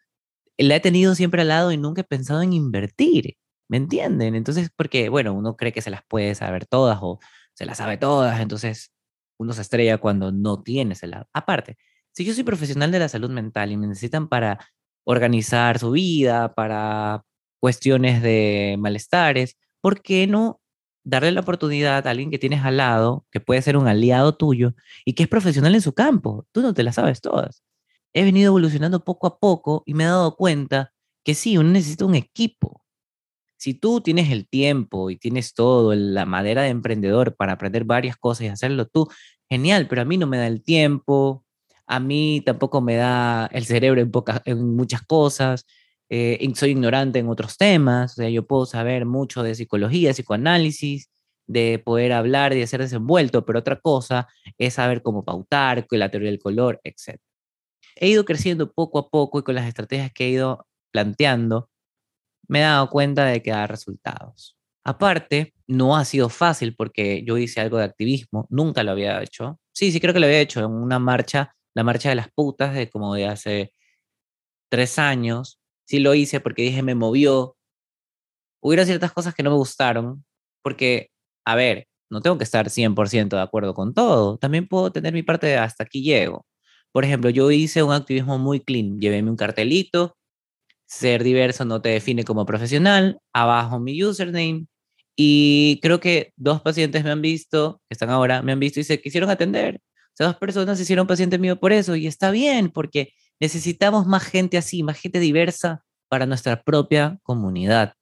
la 0.59 0.77
he 0.77 0.81
tenido 0.81 1.15
siempre 1.15 1.43
al 1.43 1.49
lado 1.49 1.73
y 1.73 1.77
nunca 1.79 2.03
he 2.03 2.05
pensado 2.05 2.43
en 2.43 2.53
invertir, 2.53 3.37
¿me 3.69 3.77
entienden? 3.79 4.35
Entonces, 4.37 4.71
porque, 4.77 5.09
bueno, 5.09 5.35
uno 5.35 5.57
cree 5.57 5.73
que 5.73 5.83
se 5.83 5.91
las 5.91 6.03
puede 6.09 6.35
saber 6.35 6.67
todas 6.67 6.99
o 7.03 7.21
se 7.55 7.67
las 7.67 7.79
sabe 7.79 7.99
todas, 7.99 8.41
entonces 8.41 8.93
uno 9.39 9.53
se 9.53 9.63
estrella 9.63 9.99
cuando 9.99 10.33
no 10.33 10.63
tiene 10.63 10.95
ese 10.95 11.09
lado. 11.09 11.29
Aparte, 11.33 11.77
si 12.13 12.25
yo 12.25 12.35
soy 12.35 12.45
profesional 12.45 12.93
de 12.93 13.01
la 13.01 13.09
salud 13.09 13.31
mental 13.31 13.73
y 13.73 13.77
me 13.77 13.87
necesitan 13.89 14.29
para 14.29 14.61
organizar 15.05 15.79
su 15.79 15.93
vida, 15.93 16.55
para 16.55 17.25
cuestiones 17.61 18.23
de 18.23 18.77
malestares, 18.79 19.57
¿por 19.81 20.03
qué 20.03 20.27
no 20.27 20.61
darle 21.05 21.33
la 21.33 21.41
oportunidad 21.41 22.07
a 22.07 22.11
alguien 22.11 22.31
que 22.31 22.39
tienes 22.39 22.65
al 22.65 22.79
lado, 22.79 23.27
que 23.31 23.41
puede 23.41 23.63
ser 23.63 23.77
un 23.77 23.87
aliado 23.87 24.35
tuyo 24.35 24.75
y 25.05 25.13
que 25.13 25.25
es 25.25 25.29
profesional 25.29 25.75
en 25.75 25.83
su 25.83 25.93
campo. 25.93 26.47
Tú 26.51 26.63
no 26.63 26.75
te 26.75 26.83
las 26.83 26.97
sabes 26.97 27.21
todas. 27.21 27.63
He 28.15 28.25
venido 28.25 28.49
evolucionando 28.49 29.05
poco 29.05 29.27
a 29.27 29.39
poco 29.39 29.83
y 29.87 29.95
me 29.95 30.05
he 30.05 30.07
dado 30.07 30.37
cuenta 30.37 30.93
que 31.25 31.35
sí, 31.35 31.59
uno 31.59 31.71
necesita 31.71 32.05
un 32.05 32.15
equipo. 32.15 32.85
Si 33.57 33.75
tú 33.75 34.01
tienes 34.01 34.31
el 34.31 34.49
tiempo 34.49 35.11
y 35.11 35.17
tienes 35.17 35.55
todo, 35.55 35.95
la 35.95 36.27
madera 36.27 36.63
de 36.63 36.69
emprendedor 36.69 37.37
para 37.37 37.53
aprender 37.53 37.85
varias 37.85 38.17
cosas 38.17 38.43
y 38.43 38.49
hacerlo 38.49 38.87
tú, 38.87 39.09
genial, 39.49 39.87
pero 39.89 40.03
a 40.03 40.05
mí 40.05 40.19
no 40.19 40.27
me 40.27 40.39
da 40.39 40.47
el 40.47 40.63
tiempo, 40.63 41.45
a 41.87 42.01
mí 42.01 42.43
tampoco 42.45 42.81
me 42.81 42.97
da 42.97 43.47
el 43.47 43.65
cerebro 43.65 44.01
en, 44.01 44.11
en 44.45 44.77
muchas 44.77 45.03
cosas, 45.03 45.67
eh, 46.09 46.53
soy 46.55 46.71
ignorante 46.71 47.19
en 47.19 47.29
otros 47.29 47.57
temas, 47.57 48.13
o 48.13 48.17
sea, 48.17 48.29
yo 48.29 48.47
puedo 48.47 48.67
saber 48.67 49.07
mucho 49.07 49.43
de 49.43 49.55
psicología, 49.55 50.13
psicoanálisis, 50.13 51.11
de 51.47 51.79
poder 51.79 52.13
hablar 52.13 52.53
y 52.53 52.61
de 52.61 52.67
ser 52.67 52.81
desenvuelto, 52.81 53.45
pero 53.45 53.59
otra 53.59 53.81
cosa 53.81 54.29
es 54.59 54.75
saber 54.75 55.03
cómo 55.03 55.25
pautar, 55.25 55.87
la 55.91 56.11
teoría 56.11 56.31
del 56.31 56.39
color, 56.39 56.81
etc. 56.85 57.21
He 57.97 58.09
ido 58.09 58.25
creciendo 58.25 58.73
poco 58.73 58.99
a 58.99 59.09
poco 59.11 59.39
y 59.39 59.43
con 59.43 59.55
las 59.55 59.67
estrategias 59.67 60.13
que 60.13 60.27
he 60.27 60.31
ido 60.31 60.67
planteando, 60.91 61.71
me 62.49 62.61
he 62.61 62.63
dado 62.63 62.91
cuenta 62.91 63.25
de 63.27 63.43
que 63.43 63.51
da 63.51 63.67
resultados. 63.67 64.57
Aparte, 64.85 65.55
no 65.67 65.97
ha 65.97 66.05
sido 66.05 66.29
fácil 66.29 66.75
porque 66.77 67.25
yo 67.25 67.39
hice 67.39 67.61
algo 67.61 67.79
de 67.79 67.85
activismo, 67.85 68.47
nunca 68.51 68.83
lo 68.83 68.91
había 68.93 69.23
hecho. 69.23 69.59
Sí, 69.73 69.93
sí 69.93 70.01
creo 70.01 70.13
que 70.13 70.21
lo 70.21 70.27
había 70.27 70.41
hecho 70.41 70.61
en 70.61 70.67
una 70.71 70.99
marcha, 70.99 71.55
la 71.75 71.85
marcha 71.85 72.11
de 72.11 72.17
las 72.17 72.31
putas 72.31 72.75
de 72.75 72.91
como 72.91 73.15
de 73.15 73.27
hace 73.27 73.73
tres 74.71 74.99
años, 74.99 75.59
sí 75.87 75.99
lo 76.01 76.15
hice 76.15 76.41
porque 76.41 76.63
dije, 76.63 76.83
me 76.83 76.95
movió. 76.95 77.57
Hubiera 78.61 78.87
ciertas 78.87 79.13
cosas 79.13 79.35
que 79.35 79.43
no 79.43 79.51
me 79.51 79.57
gustaron, 79.57 80.25
porque, 80.63 81.11
a 81.45 81.55
ver, 81.55 81.87
no 82.11 82.21
tengo 82.23 82.39
que 82.39 82.45
estar 82.45 82.71
100% 82.71 83.37
de 83.37 83.43
acuerdo 83.43 83.75
con 83.75 83.95
todo. 83.95 84.39
También 84.39 84.69
puedo 84.69 84.93
tener 84.93 85.13
mi 85.13 85.23
parte 85.23 85.47
de 85.47 85.57
hasta 85.57 85.85
aquí 85.85 86.03
llego. 86.03 86.47
Por 86.93 87.05
ejemplo, 87.05 87.31
yo 87.31 87.51
hice 87.51 87.83
un 87.83 87.93
activismo 87.93 88.39
muy 88.39 88.61
clean. 88.61 89.01
Llevéme 89.01 89.31
un 89.31 89.37
cartelito. 89.37 90.17
Ser 90.87 91.25
diverso 91.25 91.65
no 91.65 91.83
te 91.83 91.91
define 91.91 92.25
como 92.25 92.47
profesional. 92.47 93.19
Abajo 93.33 93.81
mi 93.81 94.03
username. 94.05 94.67
Y 95.17 95.81
creo 95.83 96.01
que 96.01 96.33
dos 96.37 96.63
pacientes 96.63 97.05
me 97.05 97.11
han 97.11 97.23
visto, 97.23 97.81
que 97.89 97.95
están 97.95 98.11
ahora, 98.11 98.43
me 98.43 98.53
han 98.53 98.61
visto 98.61 98.81
y 98.81 98.85
se 98.85 99.01
quisieron 99.01 99.31
atender. 99.31 99.81
O 100.15 100.17
sea, 100.17 100.29
dos 100.29 100.37
personas 100.37 100.79
se 100.79 100.85
hicieron 100.85 101.07
paciente 101.07 101.39
mío 101.39 101.59
por 101.61 101.73
eso. 101.73 101.97
Y 101.97 102.07
está 102.07 102.31
bien, 102.31 102.71
porque 102.71 103.13
Necesitamos 103.45 104.07
más 104.07 104.23
gente 104.23 104.57
así, 104.57 104.83
más 104.83 104.99
gente 104.99 105.21
diversa 105.21 105.85
para 106.09 106.25
nuestra 106.25 106.63
propia 106.63 107.19
comunidad. 107.23 107.93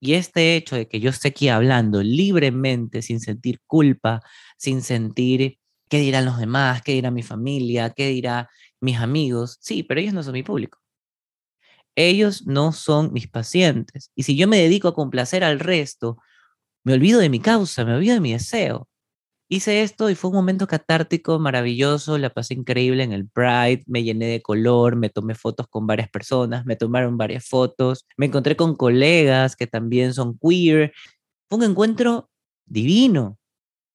Y 0.00 0.14
este 0.14 0.54
hecho 0.54 0.76
de 0.76 0.86
que 0.86 1.00
yo 1.00 1.10
esté 1.10 1.26
aquí 1.30 1.48
hablando 1.48 2.04
libremente, 2.04 3.02
sin 3.02 3.18
sentir 3.18 3.58
culpa, 3.66 4.20
sin 4.58 4.80
sentir 4.80 5.58
qué 5.90 5.98
dirán 5.98 6.24
los 6.24 6.38
demás, 6.38 6.82
qué 6.82 6.92
dirá 6.92 7.10
mi 7.10 7.24
familia, 7.24 7.90
qué 7.90 8.10
dirá 8.10 8.48
mis 8.80 8.98
amigos, 8.98 9.58
sí, 9.60 9.82
pero 9.82 10.00
ellos 10.00 10.14
no 10.14 10.22
son 10.22 10.34
mi 10.34 10.44
público. 10.44 10.78
Ellos 11.96 12.46
no 12.46 12.70
son 12.70 13.12
mis 13.12 13.26
pacientes. 13.26 14.12
Y 14.14 14.22
si 14.22 14.36
yo 14.36 14.46
me 14.46 14.58
dedico 14.58 14.86
a 14.86 14.94
complacer 14.94 15.42
al 15.42 15.58
resto, 15.58 16.18
me 16.84 16.92
olvido 16.92 17.18
de 17.18 17.28
mi 17.28 17.40
causa, 17.40 17.84
me 17.84 17.96
olvido 17.96 18.14
de 18.14 18.20
mi 18.20 18.34
deseo. 18.34 18.88
Hice 19.52 19.82
esto 19.82 20.08
y 20.08 20.14
fue 20.14 20.30
un 20.30 20.36
momento 20.36 20.66
catártico, 20.66 21.38
maravilloso, 21.38 22.16
la 22.16 22.30
pasé 22.30 22.54
increíble 22.54 23.02
en 23.02 23.12
el 23.12 23.28
Pride, 23.28 23.82
me 23.86 24.02
llené 24.02 24.24
de 24.28 24.40
color, 24.40 24.96
me 24.96 25.10
tomé 25.10 25.34
fotos 25.34 25.68
con 25.68 25.86
varias 25.86 26.08
personas, 26.08 26.64
me 26.64 26.74
tomaron 26.74 27.18
varias 27.18 27.46
fotos, 27.46 28.06
me 28.16 28.24
encontré 28.24 28.56
con 28.56 28.76
colegas 28.76 29.54
que 29.54 29.66
también 29.66 30.14
son 30.14 30.38
queer. 30.38 30.94
Fue 31.50 31.58
un 31.58 31.64
encuentro 31.64 32.30
divino 32.64 33.38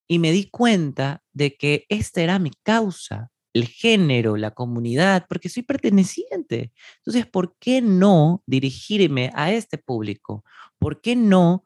y 0.08 0.20
me 0.20 0.32
di 0.32 0.48
cuenta 0.52 1.24
de 1.34 1.56
que 1.58 1.88
esta 1.90 2.22
era 2.22 2.38
mi 2.38 2.52
causa, 2.62 3.32
el 3.54 3.66
género, 3.66 4.38
la 4.38 4.52
comunidad, 4.52 5.26
porque 5.28 5.50
soy 5.50 5.64
perteneciente. 5.64 6.72
Entonces, 6.98 7.26
¿por 7.26 7.56
qué 7.58 7.82
no 7.82 8.44
dirigirme 8.46 9.32
a 9.34 9.52
este 9.52 9.80
público? 9.80 10.46
¿Por 10.78 11.02
qué 11.02 11.16
no? 11.16 11.64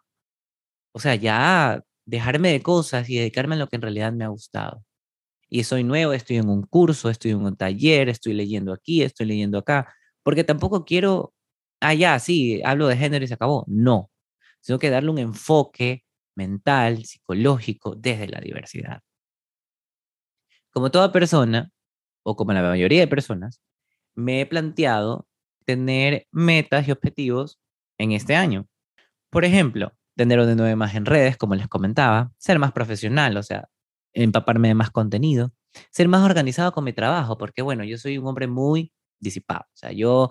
O 0.94 1.00
sea, 1.02 1.16
ya 1.16 1.84
dejarme 2.12 2.52
de 2.52 2.62
cosas 2.62 3.10
y 3.10 3.18
dedicarme 3.18 3.56
a 3.56 3.60
lo 3.60 3.68
que 3.68 3.78
en 3.78 3.82
realidad 3.84 4.12
me 4.14 4.26
ha 4.26 4.28
gustado. 4.28 4.84
Y 5.50 5.64
soy 5.66 5.84
nuevo, 5.84 6.14
estoy 6.14 6.38
en 6.38 6.50
un 6.50 6.64
curso, 6.64 7.10
estoy 7.10 7.32
en 7.32 7.44
un 7.46 7.58
taller, 7.58 8.10
estoy 8.10 8.34
leyendo 8.34 8.74
aquí, 8.74 9.04
estoy 9.04 9.28
leyendo 9.28 9.60
acá, 9.60 9.94
porque 10.24 10.44
tampoco 10.44 10.86
quiero, 10.86 11.34
ah, 11.82 11.94
ya, 11.94 12.20
sí, 12.20 12.62
hablo 12.66 12.88
de 12.88 12.98
género 12.98 13.26
y 13.26 13.28
se 13.30 13.36
acabó. 13.36 13.66
No, 13.68 14.12
sino 14.62 14.80
que 14.80 14.90
darle 14.90 15.12
un 15.12 15.20
enfoque 15.20 16.04
mental, 16.36 17.06
psicológico, 17.06 17.96
desde 17.96 18.28
la 18.28 18.42
diversidad. 18.42 19.02
Como 20.72 20.92
toda 20.92 21.12
persona, 21.12 21.72
o 22.24 22.36
como 22.36 22.54
la 22.54 22.62
mayoría 22.62 23.02
de 23.02 23.08
personas, 23.08 23.62
me 24.16 24.42
he 24.42 24.46
planteado 24.46 25.28
tener 25.66 26.28
metas 26.32 26.88
y 26.88 26.92
objetivos 26.92 27.60
en 27.98 28.12
este 28.14 28.36
año. 28.36 28.68
Por 29.32 29.46
ejemplo, 29.46 29.94
tener 30.22 30.40
un 30.40 30.46
de 30.48 30.56
nueve 30.56 30.76
más 30.76 30.94
en 30.96 31.06
redes, 31.06 31.36
como 31.36 31.56
les 31.56 31.68
comentaba, 31.68 32.32
ser 32.38 32.60
más 32.60 32.72
profesional, 32.72 33.38
o 33.38 33.44
sea, 33.44 33.68
empaparme 34.14 34.68
de 34.68 34.76
más 34.76 34.92
contenido, 34.92 35.52
ser 35.90 36.08
más 36.08 36.24
organizado 36.24 36.72
con 36.72 36.84
mi 36.84 36.94
trabajo, 36.94 37.38
porque 37.38 37.64
bueno, 37.64 37.84
yo 37.84 37.98
soy 37.98 38.20
un 38.20 38.28
hombre 38.28 38.48
muy 38.48 38.94
disipado, 39.20 39.62
o 39.62 39.76
sea, 39.76 39.92
yo 39.92 40.30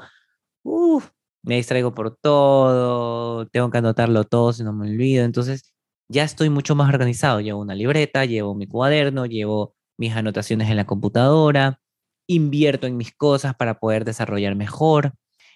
me 1.42 1.56
distraigo 1.56 1.92
por 1.92 2.16
todo, 2.16 3.46
tengo 3.48 3.70
que 3.70 3.78
anotarlo 3.78 4.24
todo 4.24 4.52
si 4.52 4.62
no 4.62 4.72
me 4.72 4.88
olvido, 4.88 5.24
entonces 5.24 5.74
ya 6.08 6.22
estoy 6.22 6.50
mucho 6.50 6.76
más 6.76 6.88
organizado, 6.88 7.40
llevo 7.40 7.60
una 7.60 7.74
libreta, 7.74 8.24
llevo 8.26 8.54
mi 8.54 8.66
cuaderno, 8.66 9.26
llevo 9.26 9.74
mis 9.98 10.14
anotaciones 10.14 10.70
en 10.70 10.76
la 10.76 10.86
computadora, 10.86 11.80
invierto 12.28 12.86
en 12.86 12.96
mis 12.96 13.12
cosas 13.12 13.56
para 13.56 13.80
poder 13.80 14.04
desarrollar 14.04 14.54
mejor 14.54 15.14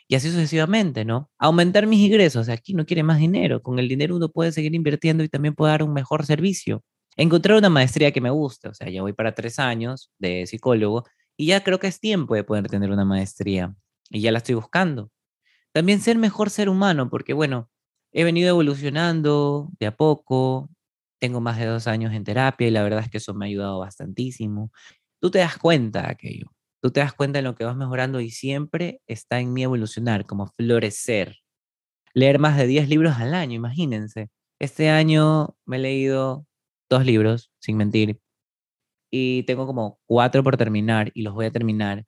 y 0.08 0.14
así 0.16 0.30
sucesivamente, 0.30 1.04
¿no? 1.04 1.30
Aumentar 1.38 1.86
mis 1.86 2.00
ingresos, 2.00 2.48
aquí 2.48 2.74
no 2.74 2.86
quiere 2.86 3.02
más 3.02 3.18
dinero, 3.18 3.62
con 3.62 3.78
el 3.78 3.88
dinero 3.88 4.16
uno 4.16 4.28
puede 4.30 4.52
seguir 4.52 4.74
invirtiendo 4.74 5.24
y 5.24 5.28
también 5.28 5.54
puede 5.54 5.72
dar 5.72 5.82
un 5.82 5.92
mejor 5.94 6.26
servicio. 6.26 6.82
Encontrar 7.16 7.58
una 7.58 7.70
maestría 7.70 8.12
que 8.12 8.20
me 8.20 8.30
guste, 8.30 8.68
o 8.68 8.74
sea, 8.74 8.88
ya 8.90 9.02
voy 9.02 9.12
para 9.14 9.34
tres 9.34 9.58
años 9.58 10.10
de 10.18 10.46
psicólogo 10.46 11.04
y 11.36 11.46
ya 11.46 11.62
creo 11.64 11.78
que 11.78 11.86
es 11.88 12.00
tiempo 12.00 12.34
de 12.34 12.44
poder 12.44 12.68
tener 12.68 12.90
una 12.90 13.04
maestría 13.04 13.74
y 14.10 14.20
ya 14.20 14.32
la 14.32 14.38
estoy 14.38 14.56
buscando. 14.56 15.10
También 15.72 16.00
ser 16.00 16.18
mejor 16.18 16.50
ser 16.50 16.68
humano, 16.68 17.10
porque 17.10 17.32
bueno, 17.34 17.70
he 18.12 18.24
venido 18.24 18.48
evolucionando 18.50 19.70
de 19.80 19.86
a 19.86 19.96
poco, 19.96 20.70
tengo 21.20 21.40
más 21.40 21.58
de 21.58 21.66
dos 21.66 21.86
años 21.88 22.12
en 22.14 22.24
terapia 22.24 22.68
y 22.68 22.70
la 22.70 22.82
verdad 22.82 23.00
es 23.00 23.10
que 23.10 23.18
eso 23.18 23.34
me 23.34 23.46
ha 23.46 23.48
ayudado 23.48 23.80
bastantísimo. 23.80 24.70
Tú 25.20 25.30
te 25.30 25.40
das 25.40 25.58
cuenta 25.58 26.02
de 26.02 26.08
aquello 26.12 26.53
tú 26.84 26.90
te 26.90 27.00
das 27.00 27.14
cuenta 27.14 27.38
de 27.38 27.42
lo 27.42 27.54
que 27.54 27.64
vas 27.64 27.76
mejorando 27.76 28.20
y 28.20 28.28
siempre 28.28 29.00
está 29.06 29.40
en 29.40 29.54
mí 29.54 29.62
evolucionar, 29.62 30.26
como 30.26 30.48
florecer. 30.48 31.38
Leer 32.12 32.38
más 32.38 32.58
de 32.58 32.66
10 32.66 32.90
libros 32.90 33.16
al 33.16 33.32
año, 33.32 33.54
imagínense. 33.54 34.28
Este 34.60 34.90
año 34.90 35.56
me 35.64 35.78
he 35.78 35.80
leído 35.80 36.46
dos 36.90 37.06
libros, 37.06 37.50
sin 37.58 37.78
mentir, 37.78 38.20
y 39.10 39.44
tengo 39.44 39.66
como 39.66 39.98
cuatro 40.04 40.42
por 40.42 40.58
terminar 40.58 41.10
y 41.14 41.22
los 41.22 41.32
voy 41.32 41.46
a 41.46 41.50
terminar, 41.50 42.04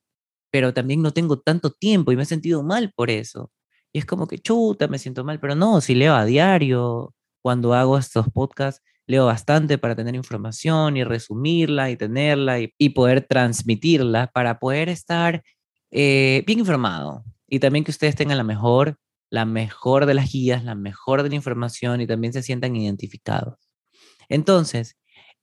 pero 0.51 0.75
también 0.75 1.01
no 1.01 1.13
tengo 1.13 1.41
tanto 1.41 1.71
tiempo 1.71 2.13
y 2.13 2.17
me 2.17 2.25
he 2.25 2.27
sentido 2.27 2.63
mal 2.63 2.93
por 2.95 3.09
eso. 3.11 3.51
Y 3.95 4.01
es 4.01 4.05
como 4.05 4.27
que 4.27 4.39
chuta, 4.39 4.89
me 4.89 4.99
siento 4.99 5.25
mal, 5.25 5.41
pero 5.41 5.55
no, 5.55 5.81
si 5.81 5.95
leo 5.95 6.15
a 6.15 6.27
diario, 6.27 7.15
cuando 7.43 7.73
hago 7.73 7.97
estos 7.97 8.29
podcasts, 8.29 8.83
leo 9.07 9.27
bastante 9.27 9.79
para 9.79 9.95
tener 9.95 10.15
información 10.15 10.97
y 10.97 11.05
resumirla 11.05 11.91
y 11.91 11.97
tenerla 11.97 12.59
y, 12.61 12.89
poder 12.91 13.27
transmitirla 13.27 14.29
para 14.29 14.59
poder 14.59 14.89
estar 14.89 15.43
eh, 15.91 16.43
bien 16.47 16.59
informado 16.61 17.25
y 17.49 17.61
también 17.61 17.85
que 17.85 17.91
ustedes 17.91 18.17
tengan 18.17 18.39
la 18.39 18.45
mejor, 18.45 18.99
la 19.31 19.45
mejor 19.45 20.07
de 20.07 20.15
las 20.15 20.33
guías, 20.33 20.65
la 20.65 20.75
mejor 20.75 21.23
de 21.23 21.29
la 21.29 21.37
información 21.37 22.01
y 22.01 22.07
también 22.07 22.33
se 22.33 22.43
sientan 22.43 22.75
identificados. 22.75 23.59
Entonces, 24.29 24.97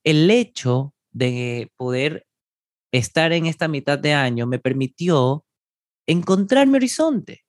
el 0.03 0.29
hecho 0.29 0.93
de 1.11 1.71
poder 1.77 2.25
estar 2.91 3.31
en 3.33 3.45
esta 3.45 3.67
mitad 3.67 3.97
de 3.97 4.13
año 4.13 4.45
me 4.47 4.59
permitió 4.59 5.45
encontrar 6.07 6.67
mi 6.67 6.75
horizonte, 6.75 7.43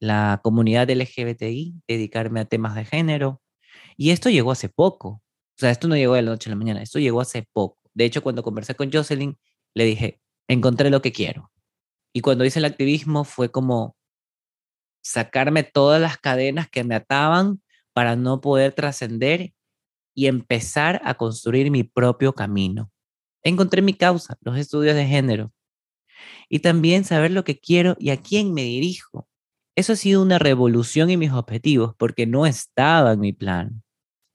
la 0.00 0.40
comunidad 0.42 0.88
LGBTI, 0.88 1.82
dedicarme 1.88 2.40
a 2.40 2.44
temas 2.46 2.74
de 2.74 2.84
género. 2.84 3.42
Y 3.96 4.10
esto 4.10 4.30
llegó 4.30 4.52
hace 4.52 4.68
poco. 4.68 5.22
Sea, 5.60 5.70
esto 5.70 5.88
no 5.88 5.96
llegó 5.96 6.14
de 6.14 6.22
la 6.22 6.30
noche 6.30 6.48
a 6.48 6.52
la 6.52 6.56
mañana, 6.56 6.80
esto 6.80 6.98
llegó 6.98 7.20
hace 7.20 7.46
poco. 7.52 7.78
De 7.92 8.06
hecho, 8.06 8.22
cuando 8.22 8.42
conversé 8.42 8.74
con 8.74 8.90
Jocelyn, 8.90 9.38
le 9.74 9.84
dije, 9.84 10.18
encontré 10.48 10.88
lo 10.88 11.02
que 11.02 11.12
quiero. 11.12 11.52
Y 12.14 12.22
cuando 12.22 12.46
hice 12.46 12.60
el 12.60 12.64
activismo 12.64 13.24
fue 13.24 13.50
como 13.50 13.94
sacarme 15.02 15.62
todas 15.62 16.00
las 16.00 16.16
cadenas 16.16 16.70
que 16.70 16.82
me 16.82 16.94
ataban 16.94 17.60
para 17.92 18.16
no 18.16 18.40
poder 18.40 18.72
trascender 18.72 19.52
y 20.14 20.28
empezar 20.28 21.02
a 21.04 21.12
construir 21.14 21.70
mi 21.70 21.84
propio 21.84 22.32
camino. 22.32 22.90
Encontré 23.42 23.82
mi 23.82 23.92
causa, 23.92 24.38
los 24.40 24.56
estudios 24.56 24.94
de 24.94 25.06
género. 25.06 25.52
Y 26.48 26.60
también 26.60 27.04
saber 27.04 27.32
lo 27.32 27.44
que 27.44 27.58
quiero 27.58 27.96
y 27.98 28.08
a 28.08 28.16
quién 28.16 28.54
me 28.54 28.62
dirijo. 28.62 29.28
Eso 29.76 29.92
ha 29.92 29.96
sido 29.96 30.22
una 30.22 30.38
revolución 30.38 31.10
en 31.10 31.18
mis 31.18 31.32
objetivos 31.32 31.94
porque 31.98 32.26
no 32.26 32.46
estaba 32.46 33.12
en 33.12 33.20
mi 33.20 33.34
plan. 33.34 33.82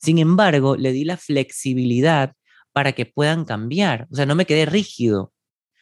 Sin 0.06 0.20
embargo, 0.20 0.76
le 0.76 0.92
di 0.92 1.04
la 1.04 1.18
flexibilidad 1.18 2.34
para 2.74 2.92
que 2.92 3.08
puedan 3.08 3.44
cambiar. 3.44 4.08
O 4.12 4.16
sea, 4.16 4.28
no 4.28 4.36
me 4.36 4.46
quedé 4.46 4.68
rígido, 4.68 5.34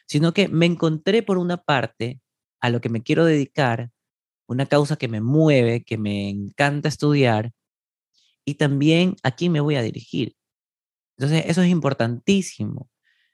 sino 0.07 0.33
que 0.33 0.47
me 0.47 0.65
encontré 0.65 1.23
por 1.23 1.37
una 1.37 1.57
parte 1.57 2.21
a 2.61 2.69
lo 2.69 2.79
que 2.79 2.87
me 2.87 3.03
quiero 3.03 3.25
dedicar, 3.25 3.89
una 4.47 4.65
causa 4.65 4.95
que 4.95 5.09
me 5.09 5.19
mueve, 5.19 5.83
que 5.83 5.97
me 5.97 6.29
encanta 6.29 6.87
estudiar, 6.87 7.51
y 8.45 8.53
también 8.55 9.17
a 9.23 9.31
quién 9.31 9.51
me 9.51 9.59
voy 9.59 9.75
a 9.75 9.81
dirigir. 9.81 10.35
Entonces, 11.17 11.43
eso 11.47 11.61
es 11.61 11.69
importantísimo. 11.69 12.89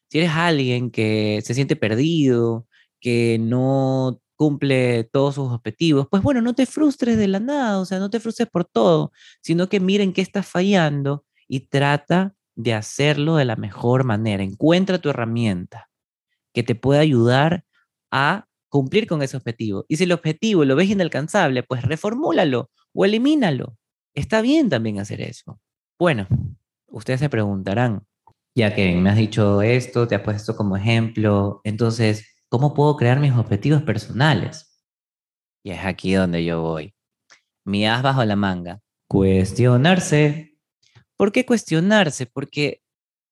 Si 0.09 0.17
eres 0.17 0.31
alguien 0.31 0.89
que 0.89 1.41
se 1.43 1.53
siente 1.53 1.75
perdido, 1.75 2.67
que 2.99 3.37
no 3.39 4.21
cumple 4.39 5.03
todos 5.03 5.35
sus 5.35 5.51
objetivos, 5.51 6.07
pues 6.09 6.23
bueno, 6.23 6.39
no 6.41 6.55
te 6.55 6.65
frustres 6.65 7.17
de 7.17 7.27
la 7.27 7.41
nada, 7.41 7.77
o 7.77 7.83
sea, 7.83 7.99
no 7.99 8.09
te 8.09 8.21
frustres 8.21 8.47
por 8.47 8.63
todo, 8.63 9.11
sino 9.41 9.67
que 9.67 9.81
miren 9.81 10.13
qué 10.13 10.21
estás 10.21 10.47
fallando 10.47 11.25
y 11.49 11.67
trata 11.67 12.35
de 12.55 12.73
hacerlo 12.73 13.35
de 13.35 13.43
la 13.43 13.57
mejor 13.57 14.05
manera. 14.05 14.41
Encuentra 14.41 14.97
tu 14.97 15.09
herramienta 15.09 15.89
que 16.53 16.63
te 16.63 16.73
pueda 16.73 17.01
ayudar 17.01 17.65
a 18.11 18.45
cumplir 18.69 19.07
con 19.07 19.21
ese 19.21 19.35
objetivo. 19.35 19.83
Y 19.89 19.97
si 19.97 20.05
el 20.05 20.13
objetivo 20.13 20.63
lo 20.63 20.77
ves 20.77 20.89
inalcanzable, 20.89 21.63
pues 21.63 21.83
reformúlalo 21.83 22.71
o 22.93 23.03
elimínalo. 23.03 23.75
Está 24.13 24.39
bien 24.41 24.69
también 24.69 25.01
hacer 25.01 25.19
eso. 25.19 25.59
Bueno, 25.99 26.27
ustedes 26.87 27.19
se 27.19 27.27
preguntarán, 27.27 28.07
ya 28.55 28.73
que 28.73 28.95
me 28.95 29.09
has 29.09 29.17
dicho 29.17 29.61
esto, 29.61 30.07
te 30.07 30.15
has 30.15 30.21
puesto 30.21 30.55
como 30.55 30.77
ejemplo, 30.77 31.59
entonces, 31.65 32.25
¿Cómo 32.49 32.73
puedo 32.73 32.95
crear 32.97 33.19
mis 33.19 33.33
objetivos 33.33 33.83
personales? 33.83 34.83
Y 35.63 35.69
es 35.69 35.85
aquí 35.85 36.13
donde 36.13 36.43
yo 36.43 36.61
voy. 36.63 36.95
Mi 37.63 37.85
as 37.85 38.01
bajo 38.01 38.25
la 38.25 38.35
manga. 38.35 38.81
Cuestionarse. 39.07 40.57
¿Por 41.15 41.31
qué 41.31 41.45
cuestionarse? 41.45 42.25
Porque 42.25 42.81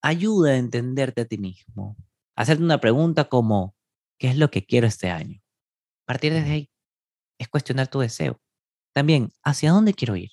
ayuda 0.04 0.52
a 0.52 0.58
entenderte 0.58 1.22
a 1.22 1.26
ti 1.26 1.40
mismo. 1.40 1.98
Hacerte 2.36 2.64
una 2.64 2.80
pregunta 2.80 3.28
como, 3.28 3.76
¿qué 4.20 4.28
es 4.28 4.38
lo 4.38 4.52
que 4.52 4.66
quiero 4.66 4.86
este 4.86 5.10
año? 5.10 5.42
Partir 6.06 6.32
desde 6.34 6.52
ahí 6.52 6.72
es 7.40 7.48
cuestionar 7.48 7.88
tu 7.88 8.00
deseo. 8.00 8.40
También, 8.94 9.32
¿hacia 9.44 9.72
dónde 9.72 9.96
quiero 9.96 10.16
ir? 10.16 10.30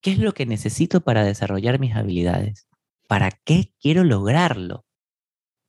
¿Qué 0.00 0.12
es 0.12 0.18
lo 0.18 0.32
que 0.32 0.46
necesito 0.46 1.02
para 1.02 1.24
desarrollar 1.24 1.78
mis 1.78 1.94
habilidades? 1.94 2.66
¿Para 3.06 3.30
qué 3.30 3.74
quiero 3.78 4.02
lograrlo? 4.02 4.86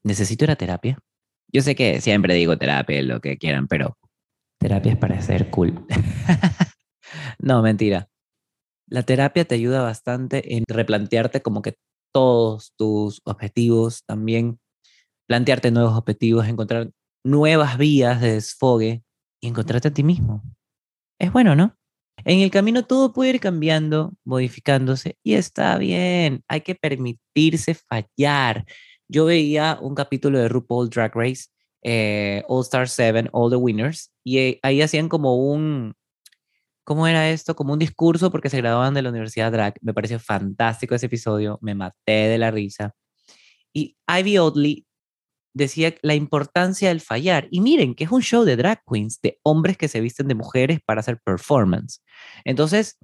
¿Necesito 0.03 0.45
ir 0.45 0.51
a 0.51 0.55
terapia? 0.55 1.02
Yo 1.53 1.61
sé 1.61 1.75
que 1.75 2.01
siempre 2.01 2.33
digo 2.33 2.57
terapia, 2.57 3.01
lo 3.03 3.21
que 3.21 3.37
quieran, 3.37 3.67
pero 3.67 3.95
terapia 4.59 4.93
es 4.93 4.97
para 4.97 5.21
ser 5.21 5.51
cool. 5.51 5.85
no, 7.39 7.61
mentira. 7.61 8.09
La 8.87 9.03
terapia 9.03 9.45
te 9.45 9.55
ayuda 9.55 9.83
bastante 9.83 10.55
en 10.55 10.63
replantearte 10.67 11.41
como 11.41 11.61
que 11.61 11.75
todos 12.11 12.73
tus 12.75 13.21
objetivos, 13.25 14.03
también 14.05 14.59
plantearte 15.27 15.69
nuevos 15.71 15.95
objetivos, 15.95 16.47
encontrar 16.47 16.91
nuevas 17.23 17.77
vías 17.77 18.19
de 18.19 18.33
desfogue 18.33 19.03
y 19.39 19.47
encontrarte 19.47 19.89
a 19.89 19.93
ti 19.93 20.03
mismo. 20.03 20.43
Es 21.19 21.31
bueno, 21.31 21.55
¿no? 21.55 21.77
En 22.25 22.39
el 22.39 22.51
camino 22.51 22.85
todo 22.85 23.13
puede 23.13 23.31
ir 23.31 23.39
cambiando, 23.39 24.13
modificándose 24.23 25.17
y 25.23 25.33
está 25.33 25.77
bien. 25.77 26.43
Hay 26.47 26.61
que 26.61 26.75
permitirse 26.75 27.75
fallar 27.75 28.65
yo 29.13 29.25
veía 29.25 29.77
un 29.79 29.93
capítulo 29.93 30.39
de 30.39 30.49
RuPaul 30.49 30.89
Drag 30.89 31.15
Race, 31.15 31.45
eh, 31.83 32.43
All 32.47 32.63
Star 32.63 32.89
7, 32.89 33.29
All 33.31 33.51
the 33.51 33.57
Winners, 33.57 34.11
y 34.23 34.39
eh, 34.39 34.59
ahí 34.63 34.81
hacían 34.81 35.07
como 35.07 35.35
un, 35.35 35.93
¿cómo 36.83 37.05
era 37.05 37.29
esto? 37.29 37.55
Como 37.55 37.73
un 37.73 37.79
discurso 37.79 38.31
porque 38.31 38.49
se 38.49 38.57
graduaban 38.57 38.95
de 38.95 39.03
la 39.03 39.09
Universidad 39.09 39.51
Drag. 39.51 39.75
Me 39.81 39.93
pareció 39.93 40.19
fantástico 40.19 40.95
ese 40.95 41.05
episodio, 41.05 41.59
me 41.61 41.75
maté 41.75 42.27
de 42.27 42.39
la 42.39 42.49
risa. 42.49 42.95
Y 43.71 43.97
Ivy 44.07 44.39
Oddly 44.39 44.87
decía 45.53 45.93
la 46.01 46.15
importancia 46.15 46.89
del 46.89 46.99
fallar. 46.99 47.47
Y 47.51 47.61
miren, 47.61 47.93
que 47.93 48.05
es 48.05 48.11
un 48.11 48.23
show 48.23 48.43
de 48.43 48.55
drag 48.55 48.81
queens, 48.91 49.21
de 49.21 49.39
hombres 49.43 49.77
que 49.77 49.87
se 49.87 50.01
visten 50.01 50.27
de 50.27 50.35
mujeres 50.35 50.79
para 50.83 51.01
hacer 51.01 51.19
performance. 51.23 52.01
Entonces, 52.45 52.97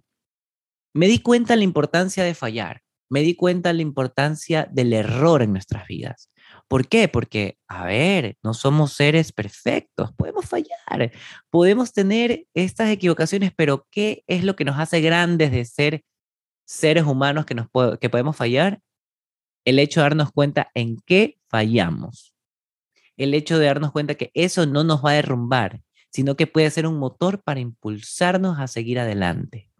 me 0.93 1.07
di 1.07 1.19
cuenta 1.19 1.55
la 1.55 1.63
importancia 1.63 2.23
de 2.23 2.33
fallar 2.33 2.81
me 3.09 3.21
di 3.21 3.35
cuenta 3.35 3.69
de 3.69 3.75
la 3.75 3.81
importancia 3.81 4.67
del 4.71 4.93
error 4.93 5.41
en 5.41 5.51
nuestras 5.51 5.87
vidas. 5.87 6.31
¿Por 6.67 6.87
qué? 6.87 7.07
Porque, 7.07 7.57
a 7.67 7.85
ver, 7.85 8.37
no 8.43 8.53
somos 8.53 8.93
seres 8.93 9.31
perfectos, 9.31 10.11
podemos 10.13 10.45
fallar, 10.45 11.11
podemos 11.49 11.91
tener 11.93 12.45
estas 12.53 12.89
equivocaciones, 12.89 13.51
pero 13.55 13.87
¿qué 13.91 14.23
es 14.27 14.43
lo 14.43 14.55
que 14.55 14.65
nos 14.65 14.79
hace 14.79 15.01
grandes 15.01 15.51
de 15.51 15.65
ser 15.65 16.03
seres 16.65 17.03
humanos 17.03 17.45
que, 17.45 17.55
nos 17.55 17.67
que 17.99 18.09
podemos 18.09 18.35
fallar? 18.35 18.81
El 19.65 19.79
hecho 19.79 19.99
de 19.99 20.05
darnos 20.05 20.31
cuenta 20.31 20.69
en 20.73 20.97
qué 21.05 21.37
fallamos. 21.47 22.35
el 23.17 23.33
hecho 23.33 23.59
de 23.59 23.65
darnos 23.65 23.91
cuenta 23.91 24.15
que 24.15 24.31
eso 24.33 24.65
no 24.65 24.83
nos 24.83 25.03
va 25.03 25.11
a 25.11 25.15
derrumbar, 25.15 25.81
sino 26.11 26.35
que 26.35 26.47
puede 26.47 26.71
ser 26.71 26.87
un 26.87 26.97
motor 26.97 27.43
para 27.43 27.59
impulsarnos 27.59 28.59
a 28.59 28.67
seguir 28.67 28.99
adelante. 28.99 29.71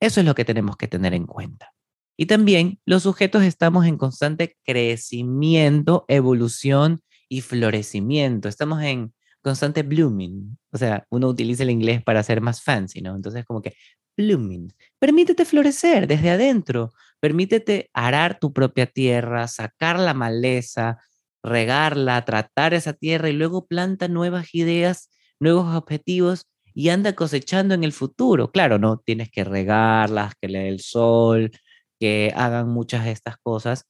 Eso 0.00 0.20
es 0.20 0.26
lo 0.26 0.34
que 0.34 0.44
tenemos 0.44 0.76
que 0.76 0.88
tener 0.88 1.12
en 1.14 1.26
cuenta. 1.26 1.74
Y 2.20 2.26
también 2.26 2.80
los 2.84 3.04
sujetos 3.04 3.44
estamos 3.44 3.86
en 3.86 3.96
constante 3.96 4.56
crecimiento, 4.64 6.04
evolución 6.08 7.00
y 7.28 7.42
florecimiento. 7.42 8.48
Estamos 8.48 8.82
en 8.82 9.14
constante 9.40 9.84
blooming. 9.84 10.58
O 10.72 10.78
sea, 10.78 11.06
uno 11.10 11.28
utiliza 11.28 11.62
el 11.62 11.70
inglés 11.70 12.02
para 12.02 12.24
ser 12.24 12.40
más 12.40 12.60
fancy, 12.60 13.02
¿no? 13.02 13.14
Entonces, 13.14 13.44
como 13.44 13.62
que 13.62 13.74
blooming. 14.16 14.74
Permítete 14.98 15.44
florecer 15.44 16.08
desde 16.08 16.30
adentro. 16.30 16.92
Permítete 17.20 17.88
arar 17.92 18.40
tu 18.40 18.52
propia 18.52 18.86
tierra, 18.86 19.46
sacar 19.46 20.00
la 20.00 20.12
maleza, 20.12 20.98
regarla, 21.44 22.24
tratar 22.24 22.74
esa 22.74 22.94
tierra 22.94 23.30
y 23.30 23.34
luego 23.34 23.68
planta 23.68 24.08
nuevas 24.08 24.52
ideas, 24.56 25.08
nuevos 25.38 25.72
objetivos 25.72 26.46
y 26.74 26.88
anda 26.88 27.14
cosechando 27.14 27.74
en 27.74 27.84
el 27.84 27.92
futuro. 27.92 28.50
Claro, 28.50 28.80
no 28.80 28.98
tienes 28.98 29.30
que 29.30 29.44
regarlas, 29.44 30.34
que 30.40 30.48
le 30.48 30.58
dé 30.60 30.68
el 30.68 30.80
sol, 30.80 31.52
que 31.98 32.32
hagan 32.36 32.68
muchas 32.68 33.04
de 33.04 33.12
estas 33.12 33.36
cosas 33.38 33.86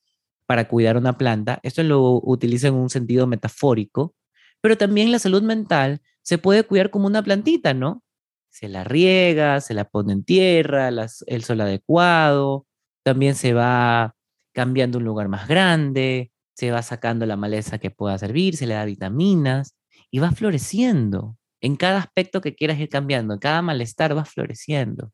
para 0.47 0.69
cuidar 0.69 0.97
una 0.97 1.19
planta. 1.19 1.61
Esto 1.63 1.83
lo 1.83 2.21
utiliza 2.23 2.69
en 2.69 2.75
un 2.75 2.91
sentido 2.91 3.27
metafórico, 3.27 4.15
pero 4.61 4.79
también 4.79 5.13
la 5.13 5.19
salud 5.19 5.43
mental 5.43 6.01
se 6.23 6.39
puede 6.39 6.65
cuidar 6.65 6.91
como 6.91 7.07
una 7.07 7.23
plantita, 7.23 7.75
¿no? 7.75 8.03
Se 8.51 8.69
la 8.69 8.85
riega, 8.85 9.61
se 9.61 9.75
la 9.75 9.85
pone 9.85 10.13
en 10.15 10.25
tierra, 10.25 10.89
el 11.27 11.45
sol 11.45 11.61
adecuado, 11.61 12.67
también 13.05 13.35
se 13.35 13.53
va 13.53 14.15
cambiando 14.55 14.99
un 14.99 15.05
lugar 15.05 15.29
más 15.29 15.49
grande, 15.49 16.33
se 16.55 16.71
va 16.73 16.83
sacando 16.83 17.27
la 17.27 17.37
maleza 17.37 17.79
que 17.79 17.91
pueda 17.91 18.19
servir, 18.19 18.57
se 18.57 18.67
le 18.67 18.75
da 18.75 18.85
vitaminas 18.85 19.77
y 20.11 20.19
va 20.19 20.33
floreciendo. 20.33 21.37
En 21.61 21.77
cada 21.77 21.99
aspecto 21.99 22.41
que 22.41 22.55
quieras 22.55 22.79
ir 22.81 22.89
cambiando, 22.89 23.35
en 23.35 23.41
cada 23.41 23.63
malestar 23.63 24.17
va 24.17 24.25
floreciendo. 24.25 25.13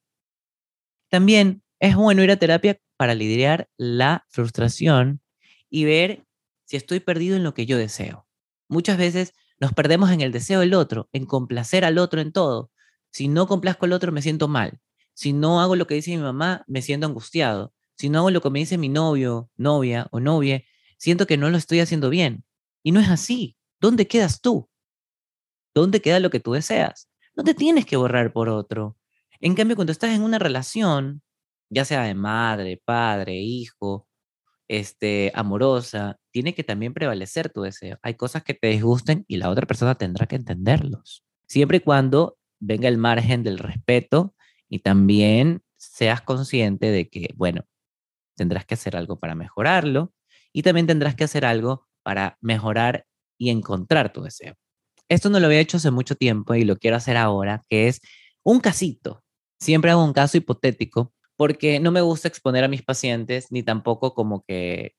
También 1.11 1.64
es 1.81 1.97
bueno 1.97 2.23
ir 2.23 2.31
a 2.31 2.37
terapia 2.37 2.81
para 2.97 3.15
lidiar 3.15 3.69
la 3.77 4.27
frustración 4.29 5.21
y 5.69 5.85
ver 5.85 6.25
si 6.65 6.77
estoy 6.77 7.01
perdido 7.01 7.37
en 7.37 7.45
lo 7.45 7.55
que 7.55 7.67
yo 7.67 7.77
deseo. 7.77 8.27
Muchas 8.69 8.97
veces 8.99 9.35
nos 9.61 9.73
perdemos 9.73 10.11
en 10.11 10.21
el 10.21 10.33
deseo 10.33 10.61
del 10.61 10.75
otro, 10.75 11.09
en 11.13 11.27
complacer 11.27 11.85
al 11.85 11.99
otro 11.99 12.21
en 12.21 12.33
todo. 12.33 12.71
Si 13.11 13.29
no 13.29 13.47
complazco 13.47 13.87
al 13.87 13.93
otro, 13.93 14.13
me 14.13 14.23
siento 14.23 14.49
mal. 14.49 14.81
Si 15.15 15.33
no 15.33 15.61
hago 15.61 15.77
lo 15.77 15.87
que 15.87 15.95
dice 15.95 16.11
mi 16.11 16.23
mamá, 16.23 16.65
me 16.67 16.83
siento 16.83 17.07
angustiado. 17.07 17.73
Si 17.97 18.09
no 18.09 18.19
hago 18.19 18.31
lo 18.31 18.41
que 18.41 18.51
me 18.51 18.59
dice 18.59 18.79
mi 18.79 18.89
novio, 18.89 19.51
novia 19.57 20.09
o 20.11 20.19
novia, 20.19 20.65
siento 20.99 21.27
que 21.27 21.37
no 21.37 21.51
lo 21.51 21.57
estoy 21.57 21.81
haciendo 21.81 22.11
bien. 22.11 22.45
Y 22.83 22.93
no 22.93 23.01
es 23.01 23.09
así. 23.09 23.57
¿Dónde 23.81 24.09
quedas 24.09 24.41
tú? 24.41 24.69
¿Dónde 25.75 26.01
queda 26.01 26.21
lo 26.21 26.31
que 26.31 26.41
tú 26.41 26.53
deseas? 26.53 27.09
No 27.37 27.45
te 27.45 27.55
tienes 27.55 27.87
que 27.87 27.97
borrar 27.97 28.33
por 28.33 28.49
otro. 28.49 28.97
En 29.41 29.55
cambio, 29.55 29.77
cuando 29.77 29.93
estás 29.93 30.11
en 30.11 30.23
una 30.23 30.39
relación, 30.39 31.23
ya 31.75 31.85
sea 31.85 32.05
de 32.05 32.15
madre, 32.15 32.81
padre, 32.85 33.35
hijo, 33.35 34.09
este, 34.69 35.33
amorosa, 35.35 36.19
tiene 36.31 36.55
que 36.55 36.65
también 36.65 36.95
prevalecer 36.95 37.51
tu 37.51 37.63
deseo. 37.63 37.99
Hay 38.03 38.15
cosas 38.15 38.43
que 38.45 38.55
te 38.55 38.69
disgusten 38.69 39.25
y 39.29 39.37
la 39.37 39.51
otra 39.51 39.67
persona 39.67 39.97
tendrá 39.97 40.27
que 40.27 40.37
entenderlos. 40.37 41.25
Siempre 41.47 41.79
y 41.79 41.81
cuando 41.81 42.39
venga 42.61 42.89
el 42.89 42.99
margen 42.99 43.43
del 43.43 43.59
respeto 43.59 44.35
y 44.69 44.79
también 44.79 45.63
seas 45.77 46.23
consciente 46.23 46.91
de 46.91 47.09
que, 47.09 47.31
bueno, 47.37 47.67
tendrás 48.37 48.65
que 48.65 48.75
hacer 48.75 48.97
algo 48.97 49.19
para 49.19 49.35
mejorarlo 49.35 50.13
y 50.53 50.63
también 50.63 50.87
tendrás 50.87 51.15
que 51.15 51.25
hacer 51.25 51.45
algo 51.45 51.87
para 52.03 52.39
mejorar 52.41 53.07
y 53.37 53.51
encontrar 53.51 54.13
tu 54.13 54.23
deseo. 54.23 54.55
Esto 55.09 55.29
no 55.29 55.41
lo 55.41 55.47
había 55.47 55.61
hecho 55.61 55.77
hace 55.77 55.91
mucho 55.91 56.15
tiempo 56.15 56.55
y 56.55 56.65
lo 56.65 56.77
quiero 56.77 56.97
hacer 56.97 57.17
ahora, 57.17 57.63
que 57.69 57.89
es 57.89 58.01
un 58.43 58.61
casito. 58.61 59.23
Siempre 59.61 59.91
hago 59.91 60.05
un 60.05 60.13
caso 60.13 60.39
hipotético 60.39 61.13
porque 61.37 61.81
no 61.81 61.91
me 61.93 62.01
gusta 62.03 62.29
exponer 62.29 62.65
a 62.65 62.69
mis 62.69 62.83
pacientes 62.83 63.49
ni 63.51 63.63
tampoco 63.63 64.15
como 64.15 64.45
que 64.47 64.95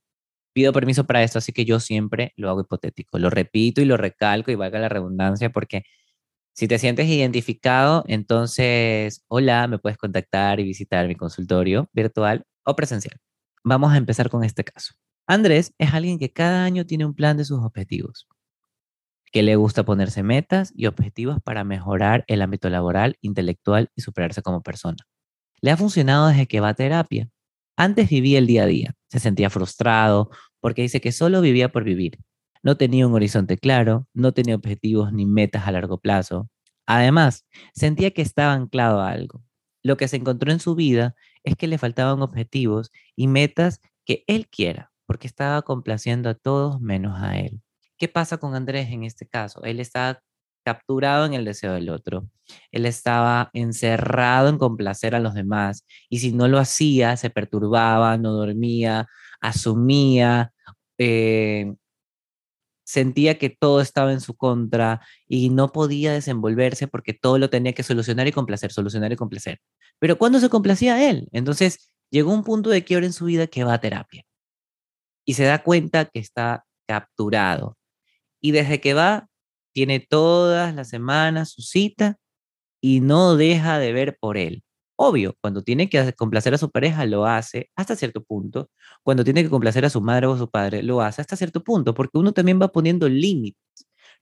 pido 0.54 0.74
permiso 0.74 1.06
para 1.06 1.24
esto, 1.24 1.40
así 1.40 1.54
que 1.54 1.66
yo 1.66 1.80
siempre 1.80 2.34
lo 2.38 2.50
hago 2.50 2.62
hipotético, 2.62 3.20
lo 3.20 3.30
repito 3.30 3.82
y 3.82 3.86
lo 3.86 3.98
recalco 3.98 4.52
y 4.52 4.56
valga 4.56 4.80
la 4.80 4.90
redundancia 4.90 5.52
porque 5.52 5.84
si 6.54 6.68
te 6.68 6.80
sientes 6.80 7.08
identificado, 7.08 8.06
entonces, 8.08 9.24
hola, 9.28 9.68
me 9.68 9.80
puedes 9.80 9.98
contactar 9.98 10.60
y 10.62 10.64
visitar 10.64 11.08
mi 11.08 11.16
consultorio 11.16 11.90
virtual 11.94 12.46
o 12.66 12.76
presencial. 12.76 13.20
Vamos 13.64 13.94
a 13.94 13.98
empezar 13.98 14.30
con 14.30 14.44
este 14.44 14.64
caso. 14.64 14.94
Andrés 15.28 15.74
es 15.80 15.94
alguien 15.94 16.20
que 16.20 16.32
cada 16.32 16.64
año 16.66 16.86
tiene 16.86 17.06
un 17.06 17.16
plan 17.16 17.38
de 17.38 17.46
sus 17.46 17.60
objetivos, 17.60 18.28
que 19.32 19.44
le 19.44 19.56
gusta 19.58 19.84
ponerse 19.84 20.24
metas 20.24 20.72
y 20.76 20.86
objetivos 20.88 21.40
para 21.44 21.64
mejorar 21.66 22.24
el 22.28 22.42
ámbito 22.42 22.70
laboral, 22.70 23.18
intelectual 23.22 23.92
y 23.96 24.02
superarse 24.02 24.42
como 24.42 24.64
persona. 24.64 24.98
Le 25.62 25.72
ha 25.72 25.78
funcionado 25.78 26.28
desde 26.28 26.48
que 26.48 26.60
va 26.60 26.70
a 26.70 26.74
terapia. 26.74 27.30
Antes 27.78 28.10
vivía 28.10 28.40
el 28.40 28.48
día 28.48 28.64
a 28.64 28.68
día, 28.68 28.96
se 29.10 29.20
sentía 29.20 29.50
frustrado 29.50 30.30
porque 30.62 30.82
dice 30.82 31.02
que 31.02 31.12
solo 31.12 31.42
vivía 31.42 31.72
por 31.72 31.84
vivir. 31.84 32.20
No 32.64 32.78
tenía 32.78 33.06
un 33.08 33.14
horizonte 33.14 33.58
claro, 33.58 34.08
no 34.14 34.34
tenía 34.34 34.56
objetivos 34.56 35.14
ni 35.14 35.26
metas 35.26 35.68
a 35.68 35.72
largo 35.72 36.00
plazo. 36.00 36.50
Además, 36.88 37.46
sentía 37.74 38.12
que 38.12 38.22
estaba 38.22 38.54
anclado 38.54 39.02
a 39.02 39.12
algo. 39.12 39.44
Lo 39.84 39.98
que 39.98 40.08
se 40.08 40.18
encontró 40.18 40.52
en 40.52 40.60
su 40.60 40.74
vida 40.74 41.16
es 41.44 41.56
que 41.56 41.68
le 41.68 41.78
faltaban 41.78 42.22
objetivos 42.22 42.92
y 43.16 43.28
metas 43.28 43.82
que 44.04 44.24
él 44.28 44.48
quiera, 44.48 44.92
porque 45.06 45.28
estaba 45.28 45.62
complaciendo 45.62 46.30
a 46.30 46.34
todos 46.34 46.82
menos 46.82 47.22
a 47.22 47.38
él. 47.38 47.62
¿Qué 47.98 48.08
pasa 48.08 48.38
con 48.38 48.56
Andrés 48.56 48.90
en 48.90 49.04
este 49.04 49.28
caso? 49.28 49.64
Él 49.64 49.80
estaba 49.80 50.24
capturado 50.66 51.26
en 51.26 51.34
el 51.34 51.46
deseo 51.46 51.74
del 51.74 51.90
otro. 51.90 52.28
Él 52.72 52.86
estaba 52.86 53.50
encerrado 53.54 54.50
en 54.50 54.58
complacer 54.58 55.16
a 55.16 55.20
los 55.20 55.34
demás 55.34 55.86
y 56.10 56.20
si 56.20 56.32
no 56.34 56.48
lo 56.48 56.60
hacía, 56.60 57.16
se 57.18 57.30
perturbaba, 57.30 58.18
no 58.18 58.34
dormía, 58.34 59.08
asumía, 59.40 60.52
eh, 60.98 61.74
sentía 62.86 63.38
que 63.38 63.50
todo 63.50 63.82
estaba 63.82 64.12
en 64.12 64.22
su 64.22 64.36
contra 64.36 65.02
y 65.28 65.50
no 65.50 65.72
podía 65.72 66.14
desenvolverse 66.14 66.88
porque 66.88 67.14
todo 67.14 67.38
lo 67.40 67.50
tenía 67.50 67.74
que 67.74 67.84
solucionar 67.84 68.28
y 68.28 68.32
complacer, 68.32 68.72
solucionar 68.72 69.12
y 69.12 69.16
complacer. 69.16 69.60
Pero 70.00 70.18
¿cuándo 70.18 70.40
se 70.40 70.50
complacía 70.50 71.10
él? 71.10 71.28
Entonces 71.32 71.92
llegó 72.12 72.34
un 72.34 72.44
punto 72.44 72.70
de 72.70 72.84
quiebra 72.84 73.06
en 73.06 73.14
su 73.14 73.26
vida 73.26 73.48
que 73.48 73.64
va 73.64 73.74
a 73.74 73.82
terapia 73.82 74.24
y 75.26 75.34
se 75.34 75.44
da 75.44 75.64
cuenta 75.64 76.06
que 76.06 76.20
está 76.20 76.66
capturado. 76.88 77.78
Y 78.40 78.52
desde 78.52 78.80
que 78.80 78.94
va, 78.94 79.28
tiene 79.76 80.00
todas 80.00 80.74
las 80.74 80.88
semanas 80.88 81.52
su 81.52 81.62
cita 81.62 82.18
y 82.82 83.02
no 83.02 83.36
deja 83.36 83.78
de 83.78 83.92
ver 83.92 84.18
por 84.20 84.38
él. 84.38 84.64
Obvio, 84.98 85.36
cuando 85.42 85.64
tiene 85.64 85.90
que 85.90 86.14
complacer 86.14 86.54
a 86.54 86.58
su 86.58 86.72
pareja, 86.72 87.06
lo 87.06 87.26
hace 87.26 87.70
hasta 87.76 87.98
cierto 87.98 88.24
punto. 88.24 88.70
Cuando 89.04 89.26
tiene 89.26 89.44
que 89.44 89.50
complacer 89.50 89.84
a 89.84 89.90
su 89.90 90.00
madre 90.00 90.28
o 90.28 90.34
a 90.34 90.38
su 90.38 90.50
padre, 90.50 90.82
lo 90.82 91.02
hace 91.02 91.20
hasta 91.22 91.36
cierto 91.36 91.62
punto, 91.62 91.94
porque 91.94 92.18
uno 92.18 92.32
también 92.32 92.62
va 92.62 92.70
poniendo 92.70 93.10
límites. 93.10 93.62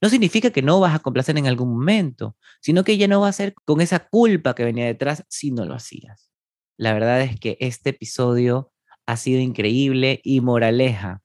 No 0.02 0.10
significa 0.10 0.50
que 0.50 0.64
no 0.64 0.80
vas 0.80 0.96
a 0.96 1.00
complacer 1.00 1.38
en 1.38 1.46
algún 1.46 1.70
momento, 1.70 2.36
sino 2.60 2.84
que 2.84 2.98
ya 2.98 3.08
no 3.08 3.22
va 3.22 3.28
a 3.28 3.34
ser 3.34 3.54
con 3.66 3.80
esa 3.80 4.08
culpa 4.08 4.56
que 4.56 4.66
venía 4.66 4.88
detrás 4.88 5.24
si 5.30 5.52
no 5.52 5.66
lo 5.66 5.76
hacías. 5.76 6.32
La 6.78 6.94
verdad 6.94 7.22
es 7.22 7.40
que 7.40 7.58
este 7.60 7.92
episodio 7.92 8.72
ha 9.06 9.18
sido 9.18 9.40
increíble 9.40 10.20
y 10.24 10.42
moraleja. 10.42 11.22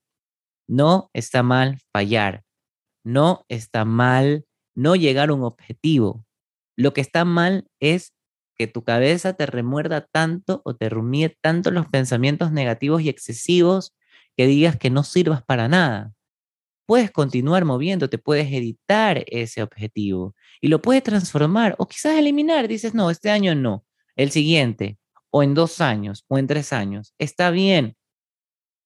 No 0.68 1.08
está 1.14 1.42
mal 1.42 1.78
fallar, 1.94 2.44
no 3.08 3.46
está 3.48 3.86
mal 3.86 4.44
no 4.74 4.94
llegar 4.94 5.30
a 5.30 5.34
un 5.34 5.42
objetivo. 5.42 6.26
Lo 6.76 6.92
que 6.92 7.00
está 7.00 7.24
mal 7.24 7.66
es 7.80 8.12
que 8.54 8.66
tu 8.66 8.84
cabeza 8.84 9.32
te 9.32 9.46
remuerda 9.46 10.02
tanto 10.02 10.60
o 10.64 10.76
te 10.76 10.90
rumíe 10.90 11.36
tanto 11.40 11.70
los 11.70 11.86
pensamientos 11.86 12.52
negativos 12.52 13.00
y 13.00 13.08
excesivos 13.08 13.94
que 14.36 14.46
digas 14.46 14.76
que 14.76 14.90
no 14.90 15.04
sirvas 15.04 15.42
para 15.42 15.68
nada. 15.68 16.12
Puedes 16.86 17.10
continuar 17.10 17.64
moviéndote, 17.64 18.18
puedes 18.18 18.52
editar 18.52 19.24
ese 19.26 19.62
objetivo 19.62 20.34
y 20.60 20.68
lo 20.68 20.82
puedes 20.82 21.02
transformar 21.02 21.74
o 21.78 21.88
quizás 21.88 22.18
eliminar. 22.18 22.68
Dices, 22.68 22.94
no, 22.94 23.10
este 23.10 23.30
año 23.30 23.54
no, 23.54 23.86
el 24.16 24.30
siguiente, 24.30 24.98
o 25.30 25.42
en 25.42 25.54
dos 25.54 25.80
años, 25.80 26.24
o 26.28 26.36
en 26.36 26.46
tres 26.46 26.74
años. 26.74 27.14
Está 27.18 27.50
bien, 27.50 27.96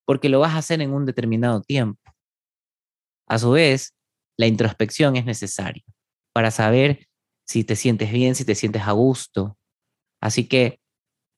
porque 0.04 0.28
lo 0.28 0.38
vas 0.38 0.54
a 0.54 0.58
hacer 0.58 0.80
en 0.80 0.92
un 0.92 1.06
determinado 1.06 1.60
tiempo. 1.62 2.00
A 3.26 3.38
su 3.38 3.50
vez, 3.50 3.94
la 4.42 4.48
introspección 4.48 5.14
es 5.14 5.24
necesaria 5.24 5.84
para 6.34 6.50
saber 6.50 7.06
si 7.46 7.62
te 7.62 7.76
sientes 7.76 8.10
bien, 8.10 8.34
si 8.34 8.44
te 8.44 8.56
sientes 8.56 8.82
a 8.82 8.90
gusto. 8.90 9.56
Así 10.20 10.48
que 10.48 10.80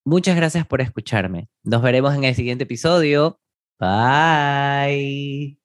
Muchas 0.04 0.36
gracias 0.36 0.66
por 0.66 0.80
escucharme. 0.80 1.48
Nos 1.62 1.80
veremos 1.80 2.14
en 2.14 2.24
el 2.24 2.34
siguiente 2.34 2.64
episodio. 2.64 3.38
Bye. 3.82 5.56